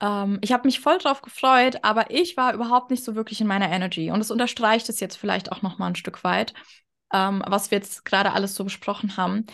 [0.00, 3.46] ähm, ich habe mich voll drauf gefreut, aber ich war überhaupt nicht so wirklich in
[3.46, 4.10] meiner Energy.
[4.10, 6.54] Und es unterstreicht es jetzt vielleicht auch nochmal ein Stück weit,
[7.12, 9.46] ähm, was wir jetzt gerade alles so besprochen haben.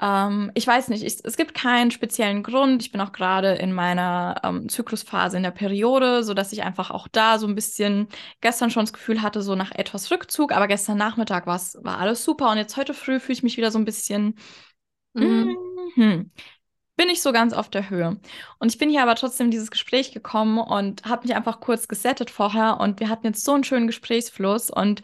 [0.00, 2.82] Ähm, ich weiß nicht, ich, es gibt keinen speziellen Grund.
[2.82, 7.08] Ich bin auch gerade in meiner ähm, Zyklusphase in der Periode, sodass ich einfach auch
[7.08, 8.08] da so ein bisschen
[8.40, 12.50] gestern schon das Gefühl hatte, so nach etwas Rückzug, aber gestern Nachmittag war alles super
[12.50, 14.34] und jetzt heute früh fühle ich mich wieder so ein bisschen.
[15.14, 15.56] Mhm.
[15.96, 16.30] Mm
[16.96, 18.20] bin ich so ganz auf der Höhe.
[18.58, 21.88] Und ich bin hier aber trotzdem in dieses Gespräch gekommen und habe mich einfach kurz
[21.88, 25.02] gesettet vorher und wir hatten jetzt so einen schönen Gesprächsfluss und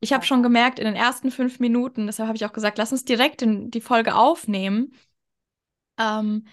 [0.00, 2.92] ich habe schon gemerkt, in den ersten fünf Minuten, deshalb habe ich auch gesagt, lass
[2.92, 4.92] uns direkt in die Folge aufnehmen.
[5.98, 6.46] Ähm,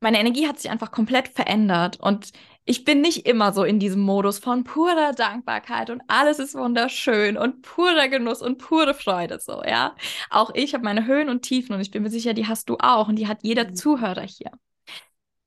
[0.00, 2.32] meine Energie hat sich einfach komplett verändert und
[2.64, 7.38] ich bin nicht immer so in diesem Modus von purer Dankbarkeit und alles ist wunderschön
[7.38, 9.94] und purer Genuss und pure Freude so, ja.
[10.30, 12.76] Auch ich habe meine Höhen und Tiefen und ich bin mir sicher, die hast du
[12.80, 13.74] auch und die hat jeder mhm.
[13.76, 14.50] Zuhörer hier.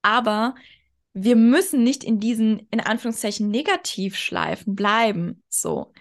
[0.01, 0.55] Aber
[1.13, 5.43] wir müssen nicht in diesen, in Anführungszeichen, Negativschleifen bleiben.
[5.49, 5.93] So.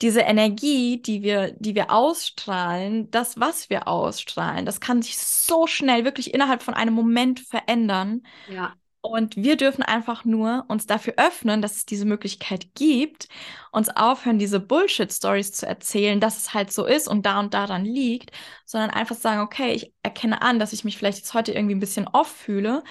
[0.00, 5.66] Diese Energie, die wir, die wir ausstrahlen, das, was wir ausstrahlen, das kann sich so
[5.66, 8.22] schnell, wirklich innerhalb von einem Moment verändern.
[8.48, 8.74] Ja.
[9.00, 13.28] Und wir dürfen einfach nur uns dafür öffnen, dass es diese Möglichkeit gibt,
[13.70, 17.84] uns aufhören, diese Bullshit-Stories zu erzählen, dass es halt so ist und da und daran
[17.84, 18.32] liegt,
[18.66, 21.80] sondern einfach sagen, okay, ich erkenne an, dass ich mich vielleicht jetzt heute irgendwie ein
[21.80, 22.82] bisschen off fühle,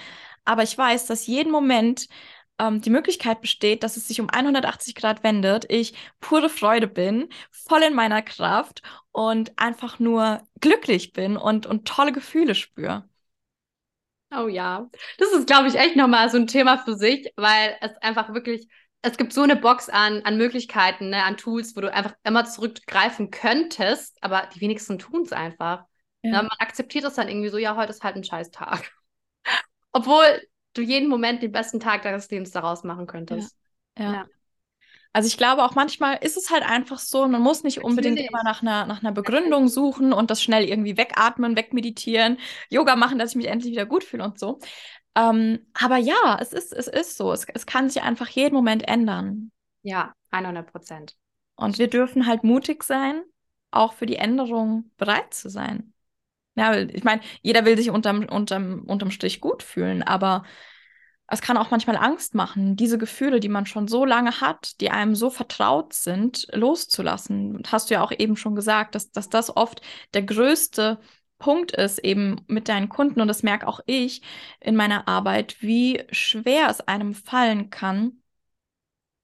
[0.46, 2.08] aber ich weiß, dass jeden Moment
[2.58, 7.28] ähm, die Möglichkeit besteht, dass es sich um 180 Grad wendet, ich pure Freude bin,
[7.50, 8.82] voll in meiner Kraft
[9.12, 13.08] und einfach nur glücklich bin und, und tolle Gefühle spüre.
[14.30, 17.96] Oh ja, das ist, glaube ich, echt nochmal so ein Thema für sich, weil es
[18.02, 18.68] einfach wirklich,
[19.00, 22.44] es gibt so eine Box an, an Möglichkeiten, ne, an Tools, wo du einfach immer
[22.44, 25.84] zurückgreifen könntest, aber die wenigsten tun es einfach.
[26.22, 26.32] Ja.
[26.32, 28.92] Na, man akzeptiert es dann irgendwie so, ja, heute ist halt ein scheiß Tag.
[29.92, 30.42] Obwohl
[30.74, 33.56] du jeden Moment den besten Tag deines Lebens daraus machen könntest.
[33.98, 34.04] Ja.
[34.04, 34.12] ja.
[34.12, 34.26] ja.
[35.12, 38.30] Also ich glaube auch manchmal ist es halt einfach so, man muss nicht unbedingt Natürlich.
[38.30, 42.38] immer nach einer, nach einer Begründung suchen und das schnell irgendwie wegatmen, wegmeditieren,
[42.68, 44.58] Yoga machen, dass ich mich endlich wieder gut fühle und so.
[45.16, 47.32] Ähm, aber ja, es ist, es ist so.
[47.32, 49.50] Es, es kann sich einfach jeden Moment ändern.
[49.82, 51.16] Ja, 100 Prozent.
[51.56, 53.22] Und wir dürfen halt mutig sein,
[53.70, 55.92] auch für die Änderung bereit zu sein.
[56.58, 60.44] Ja, ich meine, jeder will sich unterm, unterm, unterm Strich gut fühlen, aber
[61.28, 64.90] es kann auch manchmal Angst machen, diese Gefühle, die man schon so lange hat, die
[64.90, 67.62] einem so vertraut sind, loszulassen.
[67.70, 69.82] Hast du ja auch eben schon gesagt, dass, dass das oft
[70.14, 70.98] der größte
[71.38, 73.20] Punkt ist, eben mit deinen Kunden.
[73.20, 74.22] Und das merke auch ich
[74.60, 78.22] in meiner Arbeit, wie schwer es einem fallen kann,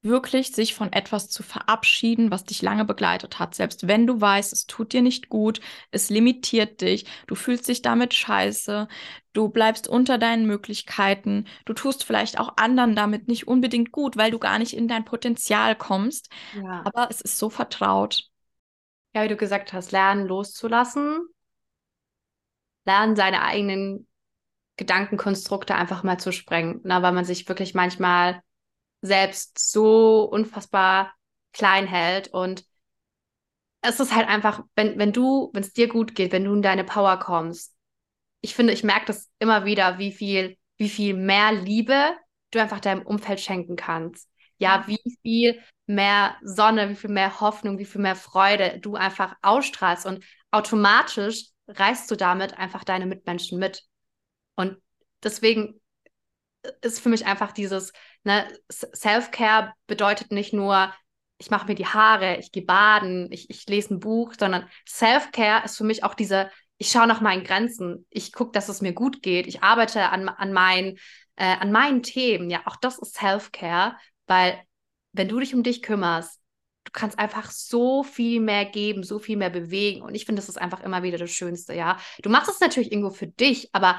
[0.05, 3.55] wirklich sich von etwas zu verabschieden, was dich lange begleitet hat.
[3.55, 7.83] Selbst wenn du weißt, es tut dir nicht gut, es limitiert dich, du fühlst dich
[7.83, 8.87] damit scheiße,
[9.33, 14.31] du bleibst unter deinen Möglichkeiten, du tust vielleicht auch anderen damit nicht unbedingt gut, weil
[14.31, 16.31] du gar nicht in dein Potenzial kommst.
[16.55, 16.83] Ja.
[16.85, 18.29] Aber es ist so vertraut.
[19.15, 21.27] Ja, wie du gesagt hast, lernen loszulassen,
[22.85, 24.07] lernen seine eigenen
[24.77, 28.43] Gedankenkonstrukte einfach mal zu sprengen, na, weil man sich wirklich manchmal
[29.05, 31.13] selbst so unfassbar
[31.53, 32.29] klein hält.
[32.29, 32.65] Und
[33.83, 36.63] es ist halt einfach, wenn, wenn du, wenn es dir gut geht, wenn du in
[36.63, 37.77] deine Power kommst,
[38.41, 42.17] ich finde, ich merke das immer wieder, wie viel, wie viel mehr Liebe
[42.51, 44.29] du einfach deinem Umfeld schenken kannst.
[44.59, 49.35] Ja, wie viel mehr Sonne, wie viel mehr Hoffnung, wie viel mehr Freude du einfach
[49.43, 53.83] ausstrahlst und automatisch reißt du damit einfach deine Mitmenschen mit.
[54.57, 54.79] Und
[55.23, 55.81] deswegen
[56.83, 57.93] ist für mich einfach dieses,
[58.25, 60.93] ne, Self-Care bedeutet nicht nur,
[61.39, 65.65] ich mache mir die Haare, ich gehe baden, ich, ich lese ein Buch, sondern Self-Care
[65.65, 68.93] ist für mich auch diese, ich schaue nach meinen Grenzen, ich gucke, dass es mir
[68.93, 70.97] gut geht, ich arbeite an, an, mein,
[71.37, 72.51] äh, an meinen Themen.
[72.51, 73.97] Ja, auch das ist Self-Care,
[74.27, 74.61] weil
[75.13, 76.41] wenn du dich um dich kümmerst,
[76.85, 80.03] du kannst einfach so viel mehr geben, so viel mehr bewegen.
[80.03, 81.99] Und ich finde, das ist einfach immer wieder das Schönste, ja.
[82.23, 83.99] Du machst es natürlich irgendwo für dich, aber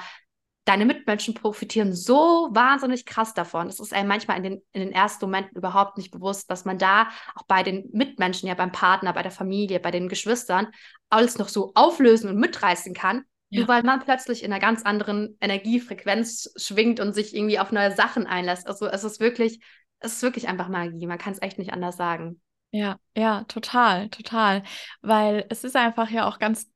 [0.66, 3.68] deine Mitmenschen profitieren so wahnsinnig krass davon.
[3.68, 6.80] Es ist einem manchmal in den, in den ersten Momenten überhaupt nicht bewusst, dass man
[6.80, 10.68] da auch bei den Mitmenschen, ja beim Partner, bei der Familie, bei den Geschwistern
[11.10, 13.60] alles noch so auflösen und mitreißen kann, ja.
[13.60, 17.92] nur weil man plötzlich in einer ganz anderen Energiefrequenz schwingt und sich irgendwie auf neue
[17.92, 18.68] Sachen einlässt.
[18.68, 19.60] Also es ist wirklich,
[20.00, 21.06] es ist wirklich einfach Magie.
[21.06, 22.42] Man kann es echt nicht anders sagen.
[22.72, 24.64] Ja, ja, total, total.
[25.02, 26.68] Weil es ist einfach ja auch ganz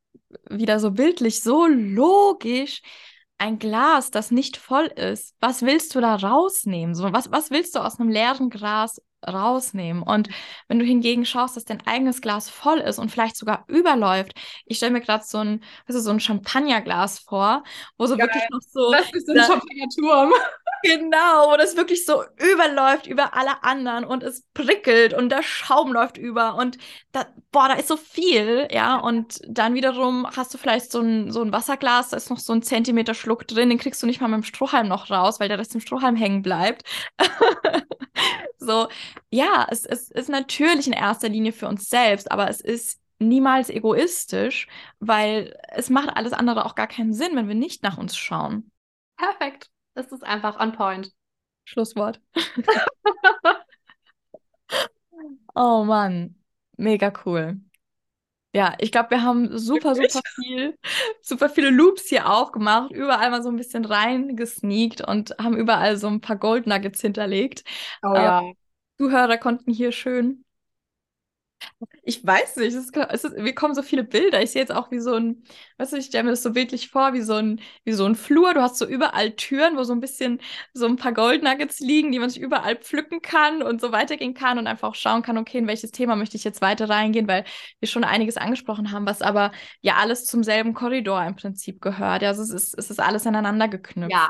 [0.50, 2.82] wieder so bildlich, so logisch,
[3.40, 6.94] ein Glas, das nicht voll ist, was willst du da rausnehmen?
[6.94, 10.04] So, was, was willst du aus einem leeren Glas rausnehmen?
[10.04, 10.30] Und
[10.68, 14.34] wenn du hingegen schaust, dass dein eigenes Glas voll ist und vielleicht sogar überläuft,
[14.66, 17.64] ich stelle mir gerade so ein, weißt du, so ein Champagnerglas vor,
[17.98, 18.28] wo so Geil.
[18.28, 18.92] wirklich noch so.
[18.92, 20.34] Das ist ein Champagnerturm.
[20.82, 25.92] Genau, wo das wirklich so überläuft über alle anderen und es prickelt und der Schaum
[25.92, 26.78] läuft über und
[27.12, 28.96] da, boah, da ist so viel, ja.
[28.98, 32.54] Und dann wiederum hast du vielleicht so ein, so ein Wasserglas, da ist noch so
[32.54, 35.50] ein Zentimeter Schluck drin, den kriegst du nicht mal mit dem Strohhalm noch raus, weil
[35.50, 36.84] der Rest im Strohhalm hängen bleibt.
[38.58, 38.88] so,
[39.32, 43.70] ja, es, es ist natürlich in erster Linie für uns selbst, aber es ist niemals
[43.70, 44.68] egoistisch,
[45.00, 48.72] weil es macht alles andere auch gar keinen Sinn, wenn wir nicht nach uns schauen.
[49.18, 49.70] Perfekt.
[50.00, 51.12] Das ist einfach on point.
[51.66, 52.22] Schlusswort.
[55.56, 56.36] oh Mann,
[56.78, 57.60] mega cool.
[58.56, 60.80] Ja, ich glaube, wir haben super, super viel,
[61.22, 66.08] super viele Loops hier aufgemacht, überall mal so ein bisschen reingesneakt und haben überall so
[66.08, 67.66] ein paar Gold Nuggets hinterlegt.
[68.02, 68.42] Oh ja.
[68.42, 68.54] Äh,
[68.98, 70.46] Zuhörer konnten hier schön
[72.04, 74.42] Ich weiß nicht, es ist, es ist, mir kommen so viele Bilder.
[74.42, 75.44] Ich sehe jetzt auch wie so ein,
[75.78, 78.16] weißt du, ich stelle mir das so bildlich vor, wie so ein, wie so ein
[78.16, 78.54] Flur.
[78.54, 80.42] Du hast so überall Türen, wo so ein bisschen
[80.74, 84.58] so ein paar Goldnuggets liegen, die man sich überall pflücken kann und so weitergehen kann
[84.58, 87.46] und einfach auch schauen kann, okay, in welches Thema möchte ich jetzt weiter reingehen, weil
[87.80, 89.52] wir schon einiges angesprochen haben, was aber
[89.82, 92.24] ja alles zum selben Korridor im Prinzip gehört.
[92.24, 94.12] Also es ist, es ist alles aneinander geknüpft.
[94.12, 94.30] Ja.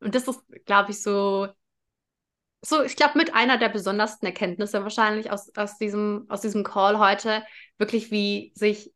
[0.00, 1.48] Und das ist, glaube ich, so
[2.64, 6.98] so, ich glaube, mit einer der besondersten Erkenntnisse wahrscheinlich aus, aus, diesem, aus diesem Call
[6.98, 7.42] heute,
[7.78, 8.92] wirklich wie sich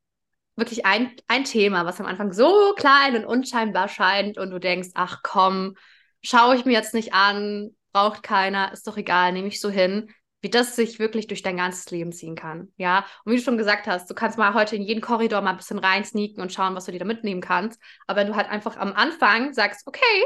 [0.56, 4.90] wirklich ein, ein Thema, was am Anfang so klein und unscheinbar scheint und du denkst,
[4.94, 5.76] ach komm,
[6.22, 10.10] schaue ich mir jetzt nicht an, braucht keiner, ist doch egal, nehme ich so hin,
[10.40, 12.72] wie das sich wirklich durch dein ganzes Leben ziehen kann.
[12.76, 15.50] Ja, und wie du schon gesagt hast, du kannst mal heute in jeden Korridor mal
[15.50, 17.80] ein bisschen reinsneaken und schauen, was du dir da mitnehmen kannst.
[18.06, 20.24] Aber wenn du halt einfach am Anfang sagst, okay,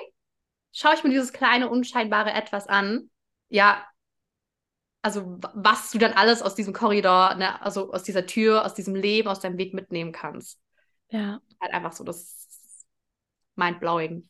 [0.72, 3.10] schaue ich mir dieses kleine, unscheinbare Etwas an,
[3.52, 3.86] ja,
[5.02, 8.94] also was du dann alles aus diesem Korridor, ne, also aus dieser Tür, aus diesem
[8.94, 10.60] Leben, aus deinem Weg mitnehmen kannst.
[11.10, 11.40] Ja.
[11.60, 12.86] Halt einfach so das
[13.56, 14.28] Mindblowing.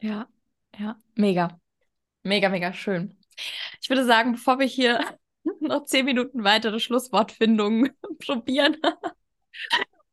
[0.00, 0.28] Ja,
[0.78, 1.60] ja, mega.
[2.22, 3.18] Mega, mega schön.
[3.80, 5.18] Ich würde sagen, bevor wir hier
[5.60, 7.90] noch zehn Minuten weitere Schlusswortfindungen
[8.24, 8.76] probieren,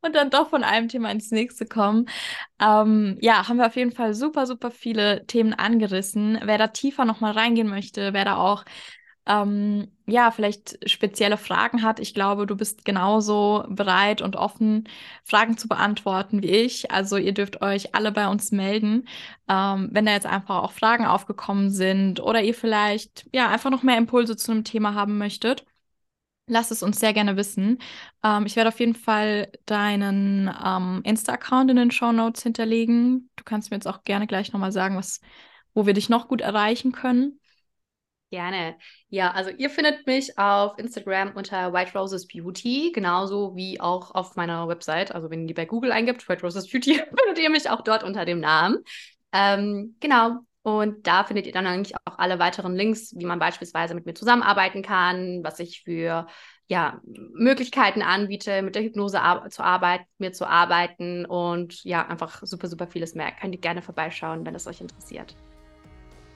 [0.01, 2.07] und dann doch von einem Thema ins nächste kommen.
[2.59, 6.39] Ähm, ja, haben wir auf jeden Fall super, super viele Themen angerissen.
[6.43, 8.65] Wer da tiefer nochmal reingehen möchte, wer da auch
[9.27, 11.99] ähm, ja, vielleicht spezielle Fragen hat.
[11.99, 14.87] Ich glaube, du bist genauso bereit und offen,
[15.23, 16.91] Fragen zu beantworten wie ich.
[16.91, 19.07] Also ihr dürft euch alle bei uns melden,
[19.47, 23.83] ähm, wenn da jetzt einfach auch Fragen aufgekommen sind oder ihr vielleicht ja einfach noch
[23.83, 25.65] mehr Impulse zu einem Thema haben möchtet.
[26.47, 27.79] Lass es uns sehr gerne wissen.
[28.23, 33.29] Ähm, ich werde auf jeden Fall deinen ähm, Insta-Account in den Show Notes hinterlegen.
[33.35, 35.21] Du kannst mir jetzt auch gerne gleich nochmal sagen, was,
[35.73, 37.39] wo wir dich noch gut erreichen können.
[38.31, 38.77] Gerne.
[39.09, 44.37] Ja, also ihr findet mich auf Instagram unter White Roses Beauty, genauso wie auch auf
[44.37, 45.13] meiner Website.
[45.13, 48.03] Also wenn ihr die bei Google eingibt, White Roses Beauty, findet ihr mich auch dort
[48.03, 48.77] unter dem Namen.
[49.33, 50.39] Ähm, genau.
[50.63, 54.13] Und da findet ihr dann eigentlich auch alle weiteren Links, wie man beispielsweise mit mir
[54.13, 56.27] zusammenarbeiten kann, was ich für
[56.67, 57.01] ja,
[57.33, 62.67] Möglichkeiten anbiete, mit der Hypnose ar zu arbeiten, mir zu arbeiten und ja, einfach super,
[62.67, 63.31] super vieles mehr.
[63.31, 65.35] Könnt ihr gerne vorbeischauen, wenn es euch interessiert.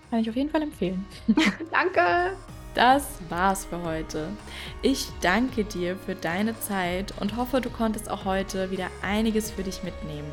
[0.09, 1.05] Kann ich auf jeden Fall empfehlen.
[1.71, 2.35] Danke!
[2.73, 4.27] Das war's für heute.
[4.81, 9.63] Ich danke dir für deine Zeit und hoffe, du konntest auch heute wieder einiges für
[9.63, 10.29] dich mitnehmen.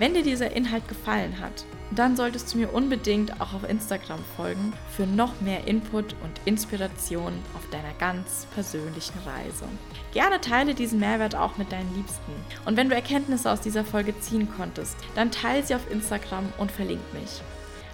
[0.00, 4.72] Wenn dir dieser Inhalt gefallen hat, dann solltest du mir unbedingt auch auf Instagram folgen
[4.96, 9.66] für noch mehr Input und Inspiration auf deiner ganz persönlichen Reise.
[10.14, 12.32] Gerne teile diesen Mehrwert auch mit deinen Liebsten.
[12.64, 16.72] Und wenn du Erkenntnisse aus dieser Folge ziehen konntest, dann teile sie auf Instagram und
[16.72, 17.42] verlink mich.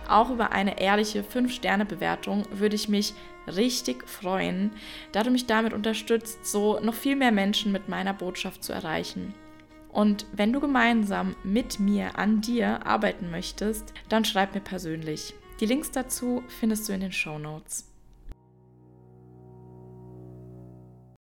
[0.08, 3.14] Auch über eine ehrliche 5-Sterne-Bewertung würde ich mich
[3.48, 4.70] richtig freuen,
[5.10, 9.34] da du mich damit unterstützt, so noch viel mehr Menschen mit meiner Botschaft zu erreichen.
[9.96, 15.32] Und wenn du gemeinsam mit mir an dir arbeiten möchtest, dann schreib mir persönlich.
[15.58, 17.90] Die Links dazu findest du in den Show Notes.